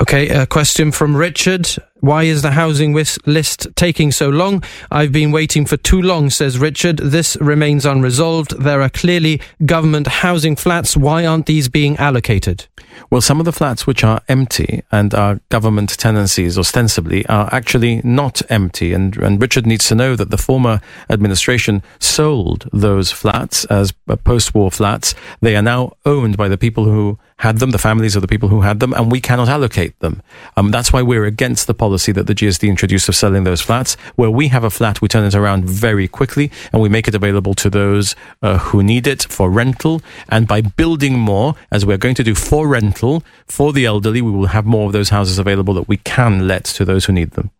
Okay, 0.00 0.28
a 0.28 0.46
question 0.46 0.92
from 0.92 1.16
Richard. 1.16 1.68
Why 2.04 2.24
is 2.24 2.42
the 2.42 2.50
housing 2.50 2.92
list 2.92 3.66
taking 3.76 4.12
so 4.12 4.28
long? 4.28 4.62
I've 4.90 5.10
been 5.10 5.32
waiting 5.32 5.64
for 5.64 5.78
too 5.78 6.02
long, 6.02 6.28
says 6.28 6.58
Richard. 6.58 6.98
This 6.98 7.34
remains 7.40 7.86
unresolved. 7.86 8.60
There 8.60 8.82
are 8.82 8.90
clearly 8.90 9.40
government 9.64 10.08
housing 10.08 10.54
flats. 10.54 10.98
Why 10.98 11.24
aren't 11.24 11.46
these 11.46 11.70
being 11.70 11.96
allocated? 11.96 12.66
Well, 13.08 13.22
some 13.22 13.40
of 13.40 13.46
the 13.46 13.52
flats 13.52 13.86
which 13.86 14.04
are 14.04 14.20
empty 14.28 14.82
and 14.92 15.14
are 15.14 15.40
government 15.48 15.96
tenancies 15.98 16.58
ostensibly 16.58 17.24
are 17.26 17.48
actually 17.52 18.02
not 18.04 18.42
empty. 18.50 18.92
And, 18.92 19.16
and 19.16 19.40
Richard 19.40 19.66
needs 19.66 19.88
to 19.88 19.94
know 19.94 20.14
that 20.14 20.30
the 20.30 20.36
former 20.36 20.82
administration 21.08 21.82
sold 22.00 22.68
those 22.70 23.12
flats 23.12 23.64
as 23.66 23.92
post 24.24 24.54
war 24.54 24.70
flats. 24.70 25.14
They 25.40 25.56
are 25.56 25.62
now 25.62 25.92
owned 26.04 26.36
by 26.36 26.48
the 26.48 26.58
people 26.58 26.84
who 26.84 27.18
had 27.38 27.58
them, 27.58 27.70
the 27.70 27.78
families 27.78 28.14
of 28.14 28.22
the 28.22 28.28
people 28.28 28.48
who 28.48 28.60
had 28.60 28.80
them, 28.80 28.92
and 28.92 29.10
we 29.10 29.20
cannot 29.20 29.48
allocate 29.48 29.98
them. 30.00 30.22
Um, 30.56 30.70
that's 30.70 30.92
why 30.92 31.02
we're 31.02 31.24
against 31.24 31.66
the 31.66 31.74
policy 31.74 31.93
that 31.96 32.26
the 32.26 32.34
GSD 32.34 32.68
introduced 32.68 33.08
of 33.08 33.16
selling 33.16 33.44
those 33.44 33.60
flats. 33.60 33.96
Where 34.16 34.30
we 34.30 34.48
have 34.48 34.64
a 34.64 34.70
flat, 34.70 35.00
we 35.00 35.08
turn 35.08 35.24
it 35.24 35.34
around 35.34 35.64
very 35.64 36.08
quickly 36.08 36.50
and 36.72 36.80
we 36.82 36.88
make 36.88 37.08
it 37.08 37.14
available 37.14 37.54
to 37.54 37.70
those 37.70 38.14
uh, 38.42 38.58
who 38.58 38.82
need 38.82 39.06
it 39.06 39.22
for 39.22 39.50
rental. 39.50 40.02
And 40.28 40.46
by 40.46 40.60
building 40.60 41.18
more, 41.18 41.54
as 41.70 41.84
we're 41.84 41.98
going 41.98 42.14
to 42.16 42.24
do 42.24 42.34
for 42.34 42.68
rental 42.68 43.22
for 43.46 43.72
the 43.72 43.86
elderly, 43.86 44.22
we 44.22 44.30
will 44.30 44.46
have 44.46 44.66
more 44.66 44.86
of 44.86 44.92
those 44.92 45.10
houses 45.10 45.38
available 45.38 45.74
that 45.74 45.88
we 45.88 45.98
can 45.98 46.46
let 46.46 46.64
to 46.64 46.84
those 46.84 47.04
who 47.04 47.12
need 47.12 47.32
them. 47.32 47.50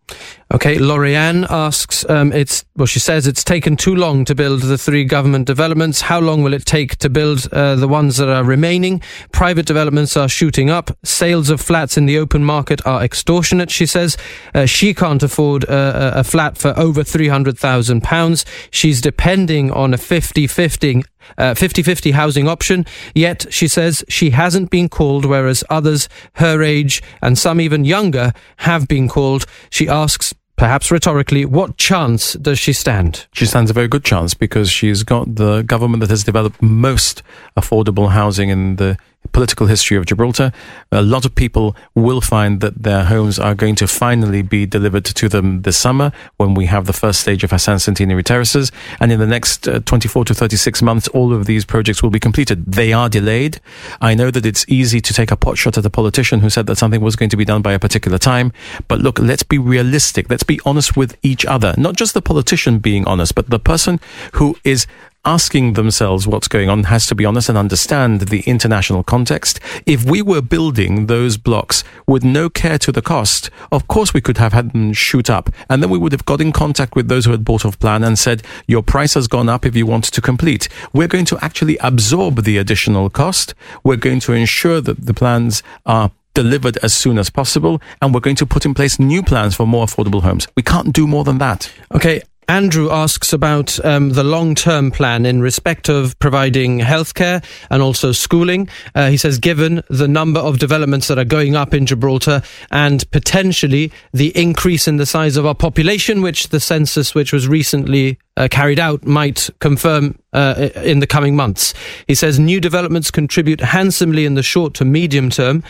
Okay, 0.55 0.77
Lorianne 0.77 1.51
asks, 1.51 2.09
um, 2.09 2.33
it's, 2.33 2.65
well, 2.77 2.87
she 2.87 3.01
says 3.01 3.27
it's 3.27 3.43
taken 3.43 3.77
too 3.77 3.97
long 3.97 4.25
to 4.25 4.37
build 4.37 4.63
the 4.63 4.79
three 4.79 5.05
government 5.05 5.49
developments. 5.49 6.03
How 6.03 6.21
long 6.21 6.45
will 6.45 6.55
it 6.55 6.65
take 6.65 6.95
to 6.99 7.11
build 7.11 7.49
uh, 7.51 7.75
the 7.75 7.89
ones 7.89 8.19
that 8.19 8.29
are 8.29 8.45
remaining? 8.45 9.03
Private 9.33 9.67
developments 9.67 10.17
are 10.17 10.29
shooting 10.29 10.71
up. 10.71 10.97
Sales 11.03 11.51
of 11.51 11.61
flats 11.61 11.97
in 11.97 12.07
the 12.07 12.19
open 12.19 12.45
market 12.45 12.87
are 12.87 13.03
extortionate, 13.03 13.73
she 13.73 13.85
says. 13.85 14.17
Uh, 14.55 14.65
she 14.65 14.95
can't 14.95 15.25
afford 15.25 15.69
uh, 15.69 16.13
a 16.15 16.23
flat 16.23 16.57
for 16.57 16.73
over 16.79 17.03
£300,000. 17.03 18.45
She's 18.71 19.01
depending 19.01 19.73
on 19.73 19.93
a 19.93 19.99
50-50 19.99 21.03
uh, 21.39 21.55
50-50 21.55 22.13
housing 22.13 22.47
option. 22.47 22.87
Yet 23.13 23.47
she 23.51 23.67
says 23.67 24.05
she 24.09 24.31
hasn't 24.31 24.71
been 24.71 24.89
called, 24.89 25.25
whereas 25.25 25.65
others 25.69 26.09
her 26.35 26.63
age 26.63 27.03
and 27.21 27.37
some 27.37 27.61
even 27.61 27.85
younger 27.85 28.33
have 28.59 28.87
been 28.87 29.09
called. 29.09 29.47
She 29.71 29.89
asks, 29.89 30.33
perhaps 30.57 30.91
rhetorically, 30.91 31.45
what 31.45 31.77
chance 31.77 32.35
does 32.35 32.59
she 32.59 32.73
stand? 32.73 33.27
She 33.33 33.47
stands 33.47 33.71
a 33.71 33.75
very 33.75 33.89
good 33.89 34.05
chance 34.05 34.35
because 34.35 34.71
she's 34.71 35.03
got 35.03 35.35
the 35.35 35.63
government 35.63 36.01
that 36.01 36.11
has 36.11 36.25
developed 36.25 36.63
most 36.63 37.23
affordable 37.57 38.11
housing 38.11 38.51
in 38.51 38.77
the 38.77 38.97
political 39.35 39.67
history 39.67 39.99
of 39.99 40.07
Gibraltar, 40.07 40.53
a 40.91 41.03
lot 41.03 41.27
of 41.27 41.35
people 41.35 41.77
will 41.95 42.23
find 42.23 42.61
that 42.61 42.85
their 42.85 43.05
homes 43.05 43.39
are 43.39 43.55
going 43.55 43.75
to 43.75 43.87
finally 43.87 44.41
be 44.41 44.65
delivered 44.65 45.05
to 45.05 45.29
them 45.29 45.63
this 45.63 45.77
summer 45.77 46.13
when 46.39 46.55
we 46.55 46.67
have 46.67 46.87
the 46.87 46.93
first 46.95 47.21
stage 47.21 47.45
of 47.45 47.51
Hassan 47.51 47.81
Centenary 47.81 48.23
Terraces. 48.23 48.73
And 49.01 49.13
in 49.13 49.19
the 49.19 49.27
next 49.27 49.69
uh, 49.69 49.81
24 49.81 50.25
to 50.27 50.35
36 50.35 50.81
months, 50.81 51.09
all 51.09 51.35
of 51.35 51.45
these 51.47 51.65
projects 51.65 52.03
will 52.03 52.11
be 52.11 52.21
completed. 52.21 52.65
They 52.65 52.93
are 52.93 53.09
delayed. 53.09 53.61
I 54.01 54.15
know 54.15 54.31
that 54.31 54.47
it's 54.47 54.65
easy 54.69 55.01
to 55.01 55.13
take 55.13 55.31
a 55.31 55.37
pot 55.37 55.59
shot 55.59 55.77
at 55.77 55.85
a 55.85 55.91
politician 55.91 56.41
who 56.41 56.49
said 56.49 56.67
that 56.69 56.77
something 56.77 57.01
was 57.01 57.17
going 57.17 57.31
to 57.31 57.37
be 57.37 57.45
done 57.45 57.61
by 57.61 57.73
a 57.73 57.79
particular 57.79 58.19
time. 58.19 58.53
But 58.87 59.01
look, 59.01 59.19
let's 59.19 59.43
be 59.43 59.59
realistic. 59.59 60.31
Let's 60.31 60.45
be 60.45 60.61
honest 60.65 60.97
with 60.97 61.19
each 61.23 61.45
other. 61.45 61.75
Not 61.77 61.97
just 61.97 62.15
the 62.15 62.23
politician 62.23 62.79
being 62.79 63.05
honest, 63.07 63.35
but 63.35 63.51
the 63.51 63.59
person 63.59 63.99
who 64.35 64.57
is 64.63 64.87
asking 65.25 65.73
themselves 65.73 66.27
what's 66.27 66.49
going 66.49 66.69
on 66.69 66.85
has 66.85 67.07
to 67.07 67.15
be 67.15 67.25
honest 67.25 67.49
and 67.49 67.59
understand 67.59 68.23
the 68.23 68.41
international 68.41 69.03
context. 69.03 69.61
If 69.87 70.05
we 70.05 70.23
were 70.23 70.43
building 70.43 71.07
those 71.07 71.37
blocks 71.37 71.85
with 72.07 72.25
no 72.25 72.51
care 72.51 72.79
to 72.79 72.93
the 72.93 73.03
cost, 73.03 73.51
of 73.73 73.89
course 73.89 74.13
we 74.13 74.21
could 74.21 74.39
have 74.39 74.53
had 74.53 74.73
them 74.73 74.93
shoot 74.93 75.31
up. 75.31 75.51
And 75.69 75.83
then 75.83 75.91
we 75.91 75.99
would 75.99 76.13
have 76.13 76.25
got 76.25 76.41
in 76.41 76.53
contact 76.53 76.95
with 76.95 77.09
those 77.09 77.25
who 77.25 77.31
had 77.31 77.45
bought 77.45 77.65
off 77.65 77.79
plan 77.79 78.05
and 78.05 78.19
said, 78.19 78.43
your 78.67 78.83
price 78.83 79.15
has 79.15 79.29
gone 79.29 79.49
up 79.49 79.65
if 79.65 79.75
you 79.75 79.87
want 79.87 80.05
to 80.05 80.21
complete. 80.21 80.69
We're 80.93 81.09
going 81.09 81.27
to 81.27 81.39
actually 81.43 81.79
absorb 81.79 82.45
the 82.45 82.59
additional 82.59 83.11
cost. 83.11 83.55
We're 83.83 83.97
going 83.97 84.21
to 84.21 84.33
ensure 84.33 84.81
that 84.81 85.07
the 85.07 85.15
plans 85.15 85.63
are 85.87 86.11
delivered 86.35 86.77
as 86.79 86.93
soon 86.93 87.17
as 87.17 87.31
possible, 87.31 87.81
and 88.03 88.13
we're 88.13 88.19
going 88.19 88.35
to 88.37 88.45
put 88.45 88.65
in 88.65 88.75
place 88.75 88.99
new 88.99 89.23
plans 89.23 89.55
for 89.55 89.67
more 89.67 89.87
affordable 89.87 90.21
homes. 90.21 90.49
We 90.57 90.65
can't 90.65 90.93
do 90.93 91.07
more 91.07 91.23
than 91.23 91.39
that. 91.39 91.73
Okay, 91.95 92.23
Andrew 92.49 92.91
asks 92.91 93.33
about 93.33 93.85
um, 93.85 94.11
the 94.11 94.25
long 94.25 94.55
term 94.55 94.91
plan 94.91 95.27
in 95.27 95.41
respect 95.41 95.89
of 95.89 96.19
providing 96.19 96.81
healthcare 96.81 97.45
and 97.71 97.83
also 97.83 98.13
schooling. 98.13 98.69
Uh, 98.95 99.11
he 99.11 99.17
says, 99.17 99.39
given 99.39 99.83
the 99.89 100.09
number 100.09 100.41
of 100.41 100.59
developments 100.59 101.09
that 101.09 101.19
are 101.19 101.25
going 101.25 101.57
up 101.57 101.75
in 101.75 101.87
Gibraltar 101.87 102.43
and 102.71 103.11
potentially 103.11 103.93
the 104.13 104.37
increase 104.37 104.87
in 104.87 104.97
the 104.97 105.07
size 105.07 105.37
of 105.37 105.47
our 105.47 105.55
population, 105.55 106.23
which 106.23 106.49
the 106.49 106.61
census, 106.61 107.15
which 107.15 107.33
was 107.33 107.49
recently 107.49 108.19
uh, 108.37 108.49
carried 108.51 108.81
out 108.81 109.05
might 109.07 109.49
confirm 109.61 110.19
uh, 110.33 110.71
in 110.77 110.99
the 110.99 111.07
coming 111.07 111.37
months. 111.37 111.73
He 112.07 112.15
says 112.15 112.39
new 112.39 112.61
developments 112.61 113.11
contribute 113.11 113.61
handsomely 113.61 114.25
in 114.25 114.35
the 114.35 114.43
short 114.43 114.75
to 114.75 114.85
medium 114.85 115.31
term, 115.31 115.63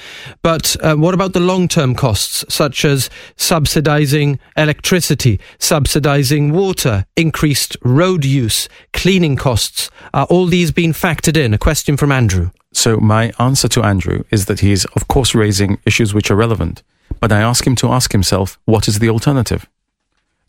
but 0.43 0.77
uh, 0.81 0.95
what 0.95 1.15
about 1.15 1.35
the 1.35 1.41
long 1.41 1.69
term 1.69 1.95
costs, 1.95 2.45
such 2.49 2.85
as 2.85 3.11
subsidizing 3.37 4.39
electricity, 4.57 5.41
subsidizing 5.59 6.53
water, 6.53 7.05
increased 7.17 7.77
road 7.83 8.25
use, 8.25 8.69
cleaning 8.93 9.37
costs? 9.37 9.91
Are 10.13 10.27
all 10.27 10.47
these 10.47 10.71
being 10.71 10.93
factored 10.93 11.37
in? 11.37 11.53
A 11.53 11.59
question 11.59 11.97
from 11.97 12.11
Andrew. 12.11 12.51
So, 12.73 12.97
my 12.97 13.33
answer 13.39 13.69
to 13.69 13.83
Andrew 13.83 14.25
is 14.31 14.47
that 14.47 14.61
he 14.61 14.73
is, 14.73 14.85
of 14.97 15.07
course, 15.07 15.35
raising 15.35 15.79
issues 15.87 16.13
which 16.13 16.31
are 16.31 16.35
relevant, 16.35 16.83
but 17.21 17.31
I 17.31 17.41
ask 17.41 17.67
him 17.67 17.77
to 17.77 17.93
ask 17.93 18.13
himself 18.13 18.59
what 18.65 18.89
is 18.89 18.99
the 18.99 19.11
alternative? 19.11 19.69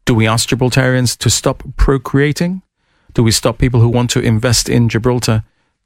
Do 0.05 0.13
we 0.13 0.27
ask 0.27 0.49
Gibraltarians 0.49 1.17
to 1.17 1.29
stop 1.29 1.63
procreating? 1.77 2.61
Do 3.13 3.23
we 3.23 3.31
stop 3.31 3.57
people 3.57 3.79
who 3.79 3.89
want 3.89 4.09
to 4.11 4.19
invest 4.19 4.69
in 4.69 4.87
Gibraltar 4.89 5.43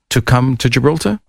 to 0.09 0.21
come 0.21 0.57
to 0.57 0.69
Gibraltar? 0.69 1.19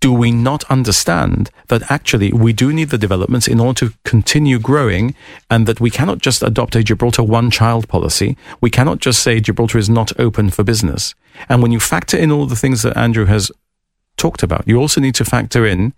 do 0.00 0.10
we 0.12 0.32
not 0.32 0.64
understand 0.64 1.50
that 1.68 1.90
actually 1.90 2.32
we 2.32 2.52
do 2.52 2.72
need 2.72 2.88
the 2.88 2.98
developments 2.98 3.46
in 3.46 3.60
order 3.60 3.88
to 3.88 3.94
continue 4.04 4.58
growing 4.58 5.14
and 5.50 5.66
that 5.66 5.80
we 5.80 5.90
cannot 5.90 6.18
just 6.18 6.42
adopt 6.42 6.74
a 6.74 6.82
Gibraltar 6.82 7.22
one 7.22 7.50
child 7.50 7.86
policy? 7.86 8.36
We 8.62 8.70
cannot 8.70 8.98
just 8.98 9.22
say 9.22 9.40
Gibraltar 9.40 9.78
is 9.78 9.90
not 9.90 10.18
open 10.18 10.50
for 10.50 10.64
business. 10.64 11.14
And 11.48 11.62
when 11.62 11.70
you 11.70 11.80
factor 11.80 12.16
in 12.16 12.32
all 12.32 12.46
the 12.46 12.56
things 12.56 12.82
that 12.82 12.96
Andrew 12.96 13.26
has 13.26 13.52
talked 14.16 14.42
about, 14.42 14.66
you 14.66 14.78
also 14.78 15.00
need 15.02 15.14
to 15.16 15.24
factor 15.24 15.66
in 15.66 15.92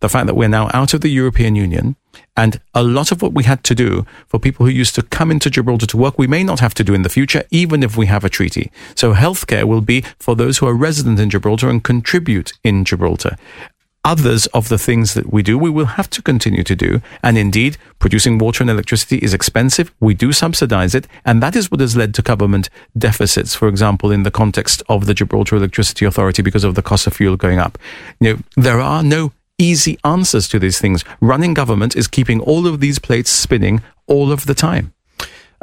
the 0.00 0.08
fact 0.08 0.26
that 0.26 0.34
we're 0.34 0.48
now 0.48 0.70
out 0.72 0.94
of 0.94 1.00
the 1.00 1.08
European 1.08 1.56
Union 1.56 1.96
and 2.36 2.60
a 2.72 2.82
lot 2.82 3.10
of 3.10 3.20
what 3.20 3.32
we 3.32 3.44
had 3.44 3.64
to 3.64 3.74
do 3.74 4.06
for 4.28 4.38
people 4.38 4.64
who 4.64 4.70
used 4.70 4.94
to 4.94 5.02
come 5.02 5.30
into 5.30 5.50
Gibraltar 5.50 5.86
to 5.86 5.96
work, 5.96 6.18
we 6.18 6.28
may 6.28 6.44
not 6.44 6.60
have 6.60 6.74
to 6.74 6.84
do 6.84 6.94
in 6.94 7.02
the 7.02 7.08
future, 7.08 7.42
even 7.50 7.82
if 7.82 7.96
we 7.96 8.06
have 8.06 8.24
a 8.24 8.28
treaty. 8.28 8.70
So 8.94 9.12
healthcare 9.12 9.64
will 9.64 9.80
be 9.80 10.04
for 10.18 10.36
those 10.36 10.58
who 10.58 10.66
are 10.66 10.74
resident 10.74 11.18
in 11.18 11.30
Gibraltar 11.30 11.68
and 11.68 11.82
contribute 11.82 12.52
in 12.62 12.84
Gibraltar. 12.84 13.36
Others 14.04 14.46
of 14.48 14.68
the 14.68 14.78
things 14.78 15.14
that 15.14 15.32
we 15.32 15.42
do, 15.42 15.58
we 15.58 15.68
will 15.68 15.86
have 15.98 16.08
to 16.10 16.22
continue 16.22 16.62
to 16.62 16.76
do. 16.76 17.02
And 17.22 17.36
indeed, 17.36 17.76
producing 17.98 18.38
water 18.38 18.62
and 18.62 18.70
electricity 18.70 19.18
is 19.18 19.34
expensive. 19.34 19.92
We 19.98 20.14
do 20.14 20.32
subsidize 20.32 20.94
it. 20.94 21.08
And 21.24 21.42
that 21.42 21.56
is 21.56 21.70
what 21.70 21.80
has 21.80 21.96
led 21.96 22.14
to 22.14 22.22
government 22.22 22.70
deficits, 22.96 23.56
for 23.56 23.66
example, 23.66 24.12
in 24.12 24.22
the 24.22 24.30
context 24.30 24.82
of 24.88 25.06
the 25.06 25.14
Gibraltar 25.14 25.56
Electricity 25.56 26.06
Authority 26.06 26.42
because 26.42 26.64
of 26.64 26.76
the 26.76 26.82
cost 26.82 27.08
of 27.08 27.14
fuel 27.14 27.36
going 27.36 27.58
up. 27.58 27.76
You 28.20 28.34
know, 28.34 28.40
there 28.56 28.80
are 28.80 29.02
no 29.02 29.32
easy 29.58 29.98
answers 30.04 30.48
to 30.48 30.58
these 30.58 30.80
things. 30.80 31.04
Running 31.20 31.54
government 31.54 31.96
is 31.96 32.06
keeping 32.06 32.40
all 32.40 32.66
of 32.66 32.80
these 32.80 32.98
plates 32.98 33.30
spinning 33.30 33.82
all 34.06 34.32
of 34.32 34.46
the 34.46 34.54
time. 34.54 34.94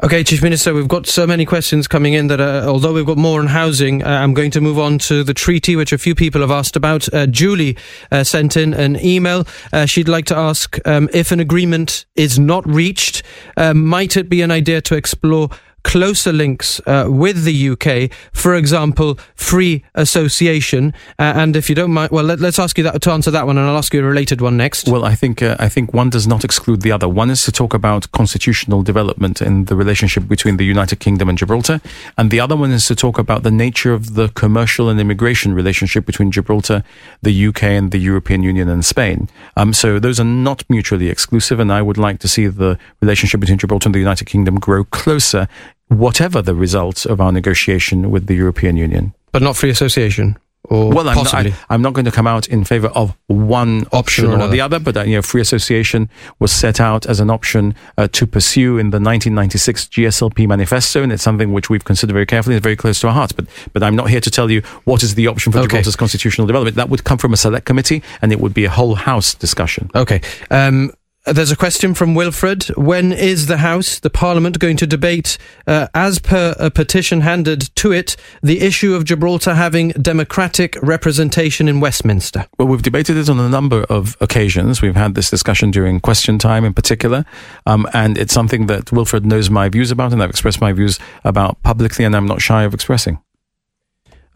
Okay, 0.04 0.26
Chief 0.26 0.44
Minister, 0.44 0.74
we've 0.74 0.90
got 0.90 1.08
so 1.08 1.26
many 1.26 1.46
questions 1.46 1.88
coming 1.88 2.12
in 2.12 2.28
that 2.28 2.42
uh, 2.42 2.66
although 2.68 2.92
we've 2.92 3.06
got 3.06 3.18
more 3.18 3.40
on 3.40 3.48
housing, 3.48 4.04
uh, 4.04 4.10
I'm 4.10 4.34
going 4.34 4.52
to 4.52 4.60
move 4.60 4.78
on 4.78 4.98
to 5.00 5.24
the 5.24 5.34
treaty, 5.34 5.78
which 5.78 5.94
a 5.94 5.98
few 5.98 6.14
people 6.14 6.42
have 6.42 6.52
asked 6.52 6.76
about. 6.76 7.12
Uh, 7.14 7.28
Julie 7.28 7.78
uh, 8.12 8.26
sent 8.26 8.58
in 8.58 8.74
an 8.74 9.00
email. 9.00 9.48
Uh, 9.72 9.86
she'd 9.86 10.10
like 10.10 10.26
to 10.26 10.36
ask 10.36 10.78
um, 10.86 11.08
if 11.14 11.32
an 11.32 11.40
agreement 11.40 12.06
is 12.16 12.38
not 12.38 12.68
reached, 12.68 13.24
uh, 13.56 13.74
might 13.74 14.18
it 14.18 14.28
be 14.28 14.42
an 14.42 14.52
idea 14.52 14.82
to 14.82 14.96
explore 14.96 15.50
closer 15.86 16.34
links 16.34 16.82
uh, 16.88 17.06
with 17.08 17.44
the 17.44 17.70
UK, 17.70 18.12
for 18.34 18.56
example, 18.56 19.18
free 19.36 19.86
association. 19.94 20.94
Uh, 21.20 21.34
and 21.36 21.56
if 21.56 21.70
you 21.70 21.76
don't 21.76 21.92
mind, 21.92 22.12
well, 22.12 22.26
let, 22.26 22.42
us 22.42 22.60
ask 22.60 22.78
you 22.78 22.84
that 22.84 23.02
to 23.04 23.12
answer 23.12 23.32
that 23.32 23.46
one, 23.46 23.58
and 23.58 23.68
I'll 23.68 23.78
ask 23.78 23.94
you 23.94 24.02
a 24.02 24.04
related 24.04 24.42
one 24.42 24.58
next. 24.58 24.90
Well, 24.90 25.06
I 25.06 25.14
think 25.14 25.42
uh, 25.42 25.56
I 25.60 25.70
think 25.70 25.94
one 25.94 26.10
does 26.10 26.28
not 26.28 26.44
exclude 26.44 26.82
the 26.82 26.92
other. 26.92 27.08
One 27.08 27.30
is 27.30 27.44
to 27.44 27.52
talk 27.52 27.74
about 27.74 28.12
constitutional 28.12 28.82
development 28.82 29.42
in 29.42 29.66
the 29.66 29.76
relationship 29.76 30.28
between 30.28 30.58
the 30.58 30.66
United 30.66 31.00
Kingdom 31.00 31.30
and 31.30 31.38
Gibraltar, 31.38 31.80
and 32.18 32.32
the 32.32 32.40
other 32.40 32.56
one 32.58 32.72
is 32.72 32.88
to 32.88 32.96
talk 32.96 33.20
about 33.20 33.44
the 33.44 33.52
nature 33.52 33.94
of 33.94 34.16
the 34.16 34.30
commercial 34.30 34.90
and 34.90 35.00
immigration 35.00 35.54
relationship 35.54 36.06
between 36.06 36.32
Gibraltar, 36.32 36.84
the 37.22 37.48
UK, 37.48 37.64
and 37.64 37.92
the 37.92 38.00
European 38.00 38.42
Union 38.42 38.68
and 38.70 38.84
Spain. 38.84 39.30
Um, 39.56 39.72
so 39.72 40.00
those 40.00 40.20
are 40.20 40.32
not 40.50 40.64
mutually 40.68 41.10
exclusive, 41.10 41.60
and 41.60 41.72
I 41.72 41.84
would 41.84 42.00
like 42.00 42.20
to 42.22 42.28
see 42.28 42.48
the 42.48 42.80
relationship 43.02 43.40
between 43.40 43.60
Gibraltar 43.60 43.90
and 43.90 43.96
the 43.96 44.00
United 44.00 44.26
Kingdom 44.26 44.60
grow 44.60 44.84
closer 44.86 45.48
whatever 45.88 46.42
the 46.42 46.56
results 46.56 47.06
of 47.06 47.22
our 47.22 47.32
negotiation 47.32 48.12
with 48.12 48.28
the 48.28 48.36
European 48.36 48.78
Union. 48.78 49.14
But 49.32 49.42
not 49.42 49.56
free 49.56 49.70
association? 49.70 50.38
well, 50.70 51.10
I'm 51.10 51.16
not, 51.16 51.34
I, 51.34 51.54
am 51.70 51.82
not, 51.82 51.94
going 51.94 52.06
to 52.06 52.12
come 52.12 52.28
out 52.28 52.48
in 52.48 52.64
favor 52.64 52.88
of 52.88 53.16
one 53.28 53.86
option, 53.92 54.26
option 54.26 54.32
or, 54.32 54.42
or 54.42 54.48
the 54.48 54.62
other, 54.62 54.80
but 54.80 54.98
uh, 54.98 55.04
you 55.04 55.16
know, 55.16 55.22
free 55.22 55.42
association 55.42 56.10
was 56.40 56.52
set 56.52 56.80
out 56.80 57.06
as 57.06 57.20
an 57.20 57.30
option 57.30 57.76
uh, 57.98 58.08
to 58.14 58.26
pursue 58.26 58.78
in 58.78 58.90
the 58.90 58.98
1996 58.98 59.86
GSLP 59.86 60.48
manifesto, 60.48 61.04
and 61.04 61.12
it's 61.12 61.24
something 61.24 61.54
which 61.54 61.70
we've 61.70 61.86
considered 61.86 62.14
very 62.14 62.26
carefully. 62.26 62.56
It's 62.56 62.64
very 62.64 62.76
close 62.76 63.00
to 63.02 63.08
our 63.08 63.14
hearts. 63.14 63.34
But 63.34 63.46
but 63.74 63.84
I'm 63.84 63.96
not 63.96 64.10
here 64.10 64.22
to 64.22 64.32
tell 64.32 64.50
you 64.50 64.62
what 64.86 65.04
is 65.04 65.16
the 65.16 65.28
option 65.28 65.52
for 65.52 65.60
okay. 65.60 65.68
Gibraltar's 65.68 65.96
constitutional 65.96 66.48
development. 66.48 66.78
That 66.78 66.90
would 66.90 67.04
come 67.04 67.18
from 67.18 67.34
a 67.34 67.38
select 67.38 67.66
committee, 67.66 68.02
and 68.22 68.32
it 68.32 68.40
would 68.40 68.54
be 68.54 68.66
a 68.66 68.70
whole 68.70 68.96
house 68.96 69.34
discussion. 69.34 69.90
Okay. 69.94 70.22
Um, 70.50 70.92
there's 71.26 71.52
a 71.52 71.56
question 71.56 71.94
from 71.94 72.14
Wilfred. 72.14 72.66
When 72.78 73.12
is 73.12 73.48
the 73.48 73.58
House, 73.58 74.00
the 74.00 74.10
Parliament, 74.10 74.60
going 74.60 74.78
to 74.78 74.88
debate, 74.88 75.38
uh, 75.66 75.88
as 75.94 76.20
per 76.20 76.56
a 76.60 76.70
petition 76.70 77.22
handed 77.22 77.76
to 77.76 77.92
it, 77.92 78.16
the 78.44 78.62
issue 78.62 78.94
of 78.94 79.06
Gibraltar 79.06 79.56
having 79.56 79.90
democratic 79.90 80.78
representation 80.82 81.68
in 81.68 81.80
Westminster? 81.80 82.46
Well, 82.60 82.68
we've 82.68 82.84
debated 82.84 83.18
it 83.18 83.30
on 83.30 83.40
a 83.40 83.50
number 83.50 83.86
of 83.90 84.16
occasions. 84.22 84.82
We've 84.82 84.96
had 84.96 85.16
this 85.16 85.30
discussion 85.30 85.72
during 85.72 86.00
question 86.00 86.38
time 86.38 86.64
in 86.64 86.74
particular, 86.74 87.26
um, 87.66 87.88
and 87.94 88.18
it's 88.18 88.34
something 88.34 88.68
that 88.68 88.92
Wilfred 88.92 89.26
knows 89.26 89.50
my 89.50 89.68
views 89.68 89.90
about, 89.90 90.14
and 90.14 90.22
I've 90.22 90.30
expressed 90.30 90.62
my 90.62 90.74
views 90.74 91.00
about 91.24 91.62
publicly, 91.64 92.06
and 92.06 92.16
I'm 92.16 92.28
not 92.28 92.42
shy 92.42 92.64
of 92.64 92.74
expressing. 92.74 93.20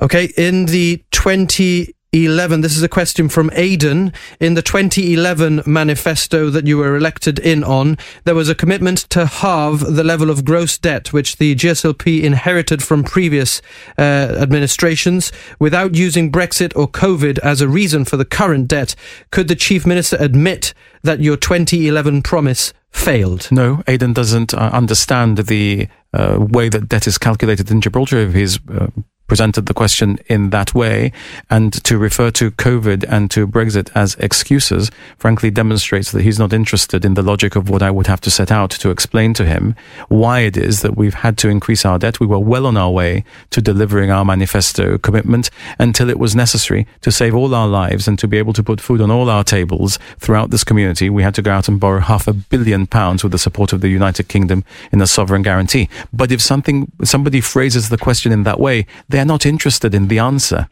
Okay, 0.02 0.32
in 0.38 0.65
the 0.65 1.04
20 1.12 1.93
11. 2.11 2.61
This 2.61 2.75
is 2.75 2.81
a 2.81 2.89
question 2.89 3.29
from 3.29 3.51
Aidan. 3.53 4.11
In 4.39 4.55
the 4.55 4.63
2011 4.63 5.61
manifesto 5.67 6.49
that 6.49 6.65
you 6.65 6.77
were 6.77 6.95
elected 6.95 7.37
in 7.37 7.63
on, 7.63 7.99
there 8.23 8.33
was 8.33 8.49
a 8.49 8.55
commitment 8.55 8.97
to 9.11 9.27
halve 9.27 9.81
the 9.95 10.03
level 10.03 10.31
of 10.31 10.43
gross 10.43 10.77
debt 10.79 11.13
which 11.13 11.37
the 11.37 11.53
GSLP 11.53 12.23
inherited 12.23 12.81
from 12.81 13.03
previous 13.03 13.61
uh, 13.97 14.01
administrations 14.01 15.31
without 15.59 15.93
using 15.93 16.31
Brexit 16.31 16.75
or 16.75 16.87
COVID 16.87 17.37
as 17.39 17.61
a 17.61 17.67
reason 17.67 18.05
for 18.05 18.17
the 18.17 18.25
current 18.25 18.67
debt. 18.67 18.95
Could 19.29 19.47
the 19.47 19.55
Chief 19.55 19.85
Minister 19.85 20.17
admit 20.19 20.73
that 21.03 21.21
your 21.21 21.37
2011 21.37 22.23
promise 22.23 22.73
failed? 22.89 23.49
No, 23.51 23.83
Aidan 23.87 24.13
doesn't 24.13 24.55
uh, 24.55 24.71
understand 24.73 25.37
the 25.37 25.87
uh, 26.11 26.37
way 26.39 26.69
that 26.69 26.89
debt 26.89 27.05
is 27.05 27.19
calculated 27.19 27.69
in 27.69 27.81
Gibraltar. 27.81 28.17
If 28.17 28.33
he's 28.33 28.59
uh, 28.67 28.87
presented 29.29 29.67
the 29.67 29.73
question 29.73 30.19
in 30.25 30.49
that 30.49 30.75
way. 30.75 31.13
And 31.49 31.71
to 31.85 31.97
refer 31.97 32.31
to 32.31 32.51
COVID 32.51 33.05
and 33.07 33.31
to 33.31 33.47
Brexit 33.47 33.89
as 33.95 34.15
excuses, 34.15 34.91
frankly, 35.17 35.49
demonstrates 35.49 36.11
that 36.11 36.23
he's 36.23 36.39
not 36.39 36.51
interested 36.51 37.05
in 37.05 37.13
the 37.13 37.21
logic 37.21 37.55
of 37.55 37.69
what 37.69 37.81
I 37.81 37.91
would 37.91 38.07
have 38.07 38.19
to 38.21 38.31
set 38.31 38.51
out 38.51 38.71
to 38.71 38.89
explain 38.89 39.33
to 39.35 39.45
him 39.45 39.75
why 40.09 40.39
it 40.39 40.57
is 40.57 40.81
that 40.81 40.97
we've 40.97 41.13
had 41.13 41.37
to 41.37 41.47
increase 41.47 41.85
our 41.85 41.99
debt. 41.99 42.19
We 42.19 42.27
were 42.27 42.39
well 42.39 42.65
on 42.65 42.75
our 42.75 42.91
way 42.91 43.23
to 43.51 43.61
delivering 43.61 44.11
our 44.11 44.25
manifesto 44.25 44.97
commitment 44.97 45.49
until 45.77 46.09
it 46.09 46.19
was 46.19 46.35
necessary 46.35 46.87
to 47.01 47.11
save 47.11 47.35
all 47.35 47.53
our 47.53 47.67
lives 47.67 48.07
and 48.07 48.17
to 48.19 48.27
be 48.27 48.37
able 48.37 48.53
to 48.53 48.63
put 48.63 48.81
food 48.81 48.99
on 48.99 49.11
all 49.11 49.29
our 49.29 49.43
tables 49.43 49.99
throughout 50.17 50.49
this 50.49 50.63
community. 50.63 51.09
We 51.09 51.23
had 51.23 51.35
to 51.35 51.41
go 51.43 51.51
out 51.51 51.67
and 51.67 51.79
borrow 51.79 51.99
half 51.99 52.27
a 52.27 52.33
billion 52.33 52.87
pounds 52.87 53.23
with 53.23 53.31
the 53.31 53.37
support 53.37 53.73
of 53.73 53.81
the 53.81 53.89
United 53.89 54.27
Kingdom 54.27 54.63
in 54.91 55.01
a 55.01 55.07
sovereign 55.07 55.43
guarantee. 55.43 55.87
But 56.11 56.31
if 56.31 56.41
something, 56.41 56.91
somebody 57.03 57.41
phrases 57.41 57.89
the 57.89 57.97
question 57.97 58.31
in 58.31 58.43
that 58.43 58.59
way, 58.59 58.87
they 59.07 59.18
they're 59.19 59.25
not 59.25 59.45
interested 59.45 59.93
in 59.93 60.08
the 60.08 60.17
answer. 60.17 60.69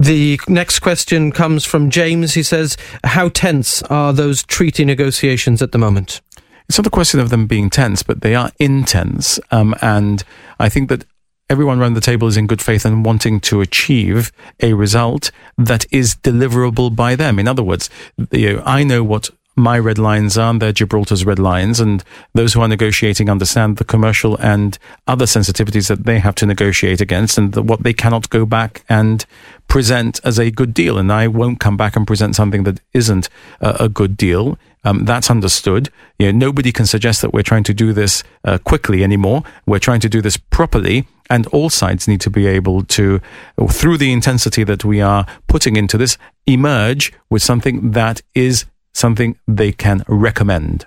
The 0.00 0.40
next 0.48 0.78
question 0.78 1.30
comes 1.30 1.66
from 1.66 1.90
James. 1.90 2.32
He 2.32 2.42
says, 2.42 2.78
How 3.04 3.28
tense 3.28 3.82
are 3.82 4.14
those 4.14 4.42
treaty 4.42 4.82
negotiations 4.86 5.60
at 5.60 5.72
the 5.72 5.78
moment? 5.78 6.22
It's 6.70 6.78
not 6.78 6.86
a 6.86 6.90
question 6.90 7.20
of 7.20 7.28
them 7.28 7.46
being 7.46 7.68
tense, 7.68 8.02
but 8.02 8.22
they 8.22 8.34
are 8.34 8.50
intense. 8.58 9.38
Um, 9.50 9.74
and 9.82 10.24
I 10.58 10.70
think 10.70 10.88
that 10.88 11.04
everyone 11.50 11.78
around 11.78 11.94
the 11.94 12.00
table 12.00 12.28
is 12.28 12.38
in 12.38 12.46
good 12.46 12.62
faith 12.62 12.86
and 12.86 13.04
wanting 13.04 13.40
to 13.40 13.60
achieve 13.60 14.32
a 14.62 14.72
result 14.72 15.30
that 15.58 15.84
is 15.92 16.14
deliverable 16.16 16.96
by 16.96 17.14
them. 17.14 17.38
In 17.38 17.46
other 17.46 17.62
words, 17.62 17.90
you 18.30 18.54
know, 18.54 18.62
I 18.64 18.84
know 18.84 19.04
what 19.04 19.28
my 19.56 19.78
red 19.78 19.98
lines 19.98 20.36
are, 20.36 20.52
they're 20.58 20.72
Gibraltar's 20.72 21.24
red 21.24 21.38
lines. 21.38 21.80
And 21.80 22.04
those 22.34 22.52
who 22.52 22.60
are 22.60 22.68
negotiating 22.68 23.30
understand 23.30 23.78
the 23.78 23.84
commercial 23.84 24.36
and 24.36 24.78
other 25.06 25.24
sensitivities 25.24 25.88
that 25.88 26.04
they 26.04 26.18
have 26.18 26.34
to 26.36 26.46
negotiate 26.46 27.00
against 27.00 27.38
and 27.38 27.52
the, 27.52 27.62
what 27.62 27.82
they 27.82 27.94
cannot 27.94 28.28
go 28.30 28.44
back 28.44 28.84
and 28.88 29.24
present 29.66 30.20
as 30.24 30.38
a 30.38 30.50
good 30.50 30.74
deal. 30.74 30.98
And 30.98 31.10
I 31.10 31.26
won't 31.26 31.58
come 31.58 31.76
back 31.76 31.96
and 31.96 32.06
present 32.06 32.36
something 32.36 32.64
that 32.64 32.80
isn't 32.92 33.28
a, 33.60 33.84
a 33.84 33.88
good 33.88 34.16
deal. 34.16 34.58
Um, 34.84 35.04
that's 35.04 35.30
understood. 35.30 35.90
You 36.18 36.30
know, 36.30 36.38
nobody 36.46 36.70
can 36.70 36.86
suggest 36.86 37.20
that 37.22 37.32
we're 37.32 37.42
trying 37.42 37.64
to 37.64 37.74
do 37.74 37.92
this 37.92 38.22
uh, 38.44 38.58
quickly 38.58 39.02
anymore. 39.02 39.42
We're 39.66 39.80
trying 39.80 39.98
to 40.00 40.08
do 40.08 40.22
this 40.22 40.36
properly, 40.36 41.08
and 41.28 41.48
all 41.48 41.70
sides 41.70 42.06
need 42.06 42.20
to 42.20 42.30
be 42.30 42.46
able 42.46 42.84
to, 42.84 43.20
through 43.68 43.96
the 43.98 44.12
intensity 44.12 44.62
that 44.62 44.84
we 44.84 45.00
are 45.00 45.26
putting 45.48 45.74
into 45.74 45.98
this, 45.98 46.18
emerge 46.46 47.12
with 47.30 47.42
something 47.42 47.90
that 47.92 48.22
is 48.34 48.66
something 48.96 49.38
they 49.46 49.72
can 49.72 50.04
recommend. 50.08 50.86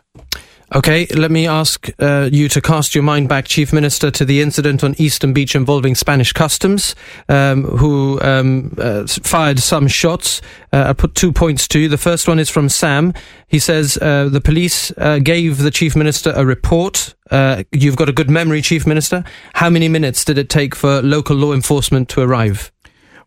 Okay, 0.76 1.08
let 1.08 1.32
me 1.32 1.48
ask 1.48 1.89
uh, 2.00 2.30
you 2.32 2.48
to 2.50 2.62
cast 2.62 2.93
your 2.93 3.04
mind 3.04 3.28
back, 3.28 3.45
Chief 3.45 3.74
Minister, 3.74 4.12
to 4.12 4.24
the 4.24 4.39
incident 4.39 4.84
on 4.84 4.93
Eastern 5.00 5.34
Beach 5.34 5.56
involving 5.56 5.95
Spanish 5.95 6.32
customs, 6.32 6.93
um, 7.28 7.63
who 7.63 8.22
um, 8.22 8.76
uh, 8.78 9.08
fired 9.08 9.58
some 9.58 9.88
shots. 9.88 10.43
Uh, 10.72 10.86
I 10.89 10.93
put 10.93 11.15
two 11.15 11.32
points 11.32 11.67
to 11.69 11.80
you. 11.80 11.89
The 11.89 11.98
first 11.98 12.28
one 12.28 12.38
is 12.38 12.52
from 12.52 12.69
Sam. 12.69 13.15
He 13.48 13.58
says 13.58 13.98
uh, 14.00 14.30
the 14.30 14.41
police 14.41 14.91
uh, 14.98 15.17
gave 15.17 15.58
the 15.58 15.72
Chief 15.72 15.95
Minister 15.95 16.34
a 16.36 16.45
report. 16.45 17.15
Uh, 17.32 17.63
you've 17.72 17.95
got 17.95 18.08
a 18.08 18.13
good 18.13 18.30
memory, 18.30 18.62
Chief 18.62 18.86
Minister. 18.86 19.24
How 19.56 19.72
many 19.72 19.88
minutes 19.88 20.24
did 20.24 20.38
it 20.38 20.50
take 20.50 20.76
for 20.76 21.02
local 21.02 21.36
law 21.36 21.54
enforcement 21.54 22.10
to 22.10 22.22
arrive? 22.22 22.72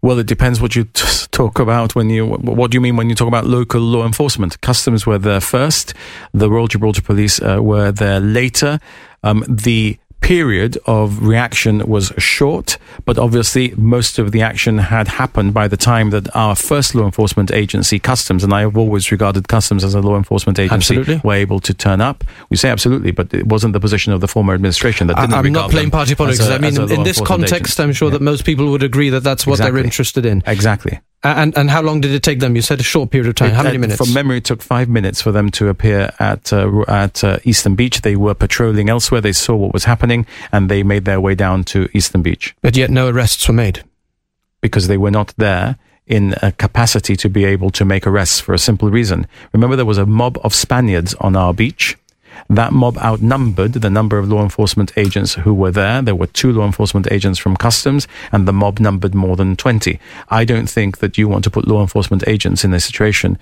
Well, 0.03 0.19
it 0.19 0.27
depends 0.27 0.61
what 0.61 0.75
you 0.75 0.85
t- 0.85 1.27
talk 1.31 1.61
about 1.61 1.95
when 1.95 2.11
you. 2.11 2.27
What 2.27 2.71
do 2.73 2.77
you 2.77 2.81
mean 2.81 2.97
when 2.97 3.09
you 3.09 3.15
talk 3.15 3.29
about 3.29 3.47
local 3.47 3.81
law 3.81 4.05
enforcement? 4.05 4.61
Customs 4.61 5.07
were 5.07 5.19
there 5.19 5.41
first. 5.41 5.95
The 6.33 6.51
Royal 6.51 6.67
Gibraltar 6.67 7.03
Police 7.03 7.41
uh, 7.41 7.59
were 7.62 7.93
there 7.93 8.19
later. 8.19 8.81
Um, 9.23 9.45
the 9.49 9.97
period 10.22 10.78
of 10.87 11.22
reaction 11.22 11.87
was 11.87 12.12
short, 12.16 12.78
but 13.04 13.18
obviously 13.18 13.74
most 13.76 14.18
of 14.18 14.32
the 14.32 14.40
action 14.40 14.78
had 14.78 15.08
happened 15.08 15.52
by 15.52 15.68
the 15.68 15.76
time 15.76 16.11
that 16.11 16.35
our 16.35 16.54
first 16.56 16.94
law 16.94 17.04
enforcement 17.04 17.50
agency, 17.50 17.98
Customs, 17.98 18.42
and 18.44 18.54
I 18.54 18.61
have 18.61 18.76
always 18.78 19.11
regarded 19.12 19.48
Customs 19.48 19.85
as 19.85 19.94
a 19.94 20.00
law 20.00 20.16
enforcement 20.16 20.58
agency, 20.58 20.96
Absolutely. 20.96 21.20
were 21.24 21.35
able 21.35 21.61
to 21.61 21.74
turn 21.74 22.00
up. 22.00 22.24
We 22.50 22.56
say 22.56 22.70
absolutely, 22.70 23.11
but 23.11 23.35
it 23.35 23.46
wasn't 23.48 23.72
the 23.74 23.80
position 23.80 24.12
of 24.12 24.20
the 24.20 24.28
former 24.28 24.54
administration 24.54 25.08
that 25.08 25.16
didn't 25.16 25.35
I'm 25.35 25.44
regard 25.44 25.64
not 25.64 25.70
playing 25.70 25.90
party 25.90 26.14
politics. 26.14 26.48
a- 26.48 26.54
I 26.54 26.58
mean, 26.58 26.80
in, 26.90 27.02
this 27.02 27.20
context. 27.20 27.78
I'm 27.80 27.92
sure 27.92 28.08
Yeah. 28.08 28.12
that 28.18 28.22
most 28.22 28.44
people 28.44 28.70
would 28.70 28.82
agree 28.82 29.11
that 29.11 29.20
that's 29.28 29.46
what 29.46 29.58
they're 29.58 29.76
interested 29.78 30.24
in. 30.24 30.42
Exactly. 30.46 31.00
And 31.24 31.56
and 31.56 31.70
how 31.70 31.82
long 31.82 32.00
did 32.00 32.11
it 32.11 32.22
take 32.24 32.40
them? 32.40 32.56
You 32.56 32.62
said 32.62 32.80
a 32.80 32.82
short 32.82 33.11
period 33.12 33.28
of 33.28 33.37
time. 33.37 33.50
It- 33.50 33.54
how 33.54 33.62
many 33.62 33.78
minutes? 33.78 33.98
From 34.04 34.12
memory, 34.12 34.38
it 34.38 34.44
took 34.44 34.61
five 34.61 34.88
minutes 34.88 35.22
for 35.22 35.30
them 35.30 35.50
to 35.52 35.68
appear 35.68 36.11
at 36.18 36.52
uh, 36.52 36.82
at 36.88 37.22
uh, 37.22 37.38
Eastern 37.44 37.76
Beach. 37.76 37.96
They 38.02 38.16
were 38.16 38.35
patrolling 38.35 38.88
elsewhere. 38.88 39.20
They 39.20 39.32
saw 39.46 39.54
what 39.54 39.72
was 39.72 39.85
happening, 39.85 40.12
and 40.53 40.62
they 40.68 40.83
made 40.83 41.05
their 41.05 41.20
way 41.27 41.35
down 41.35 41.64
to 41.72 41.79
Eastern 41.92 42.22
Beach 42.22 42.55
but 42.64 42.77
yet 42.77 42.90
no 42.90 43.05
arrests 43.09 43.46
were 43.48 43.55
made. 43.66 43.79
because 44.62 44.87
they 44.88 45.01
were 45.05 45.11
not 45.20 45.35
there 45.37 45.77
in 46.07 46.35
a 46.42 46.53
capacity 46.53 47.14
to 47.16 47.29
be 47.29 47.44
able 47.55 47.70
to 47.70 47.85
make 47.85 48.07
arrests 48.07 48.40
for 48.40 48.55
a 48.55 48.59
simple 48.68 48.88
reason. 48.90 49.27
Remember, 49.53 49.77
there 49.77 49.92
was 49.92 49.98
a 49.98 50.07
mob 50.07 50.38
of 50.44 50.55
Spaniards 50.55 51.14
on 51.27 51.37
our 51.37 51.53
beach. 51.55 51.96
That 52.48 52.72
mob 52.72 52.96
outnumbered 52.98 53.75
the 53.75 53.90
number 53.90 54.18
of 54.18 54.29
law 54.29 54.42
enforcement 54.42 54.92
agents 54.96 55.35
who 55.35 55.55
were 55.55 55.70
there. 55.70 56.03
There 56.03 56.14
were 56.20 56.27
two 56.27 56.53
law 56.53 56.66
enforcement 56.66 57.07
agents 57.11 57.38
from 57.38 57.57
customs, 57.57 58.09
and 58.33 58.46
the 58.46 58.53
mob 58.53 58.81
numbered 58.81 59.14
more 59.14 59.37
than 59.37 59.57
20. 59.57 59.98
I 60.29 60.44
don't 60.44 60.68
think 60.68 60.98
that 60.98 61.16
you 61.18 61.29
want 61.29 61.44
to 61.44 61.51
put 61.51 61.68
law 61.68 61.81
enforcement 61.81 62.25
agents 62.27 62.64
in 62.64 62.75
a 62.75 62.81
situation, 62.81 63.38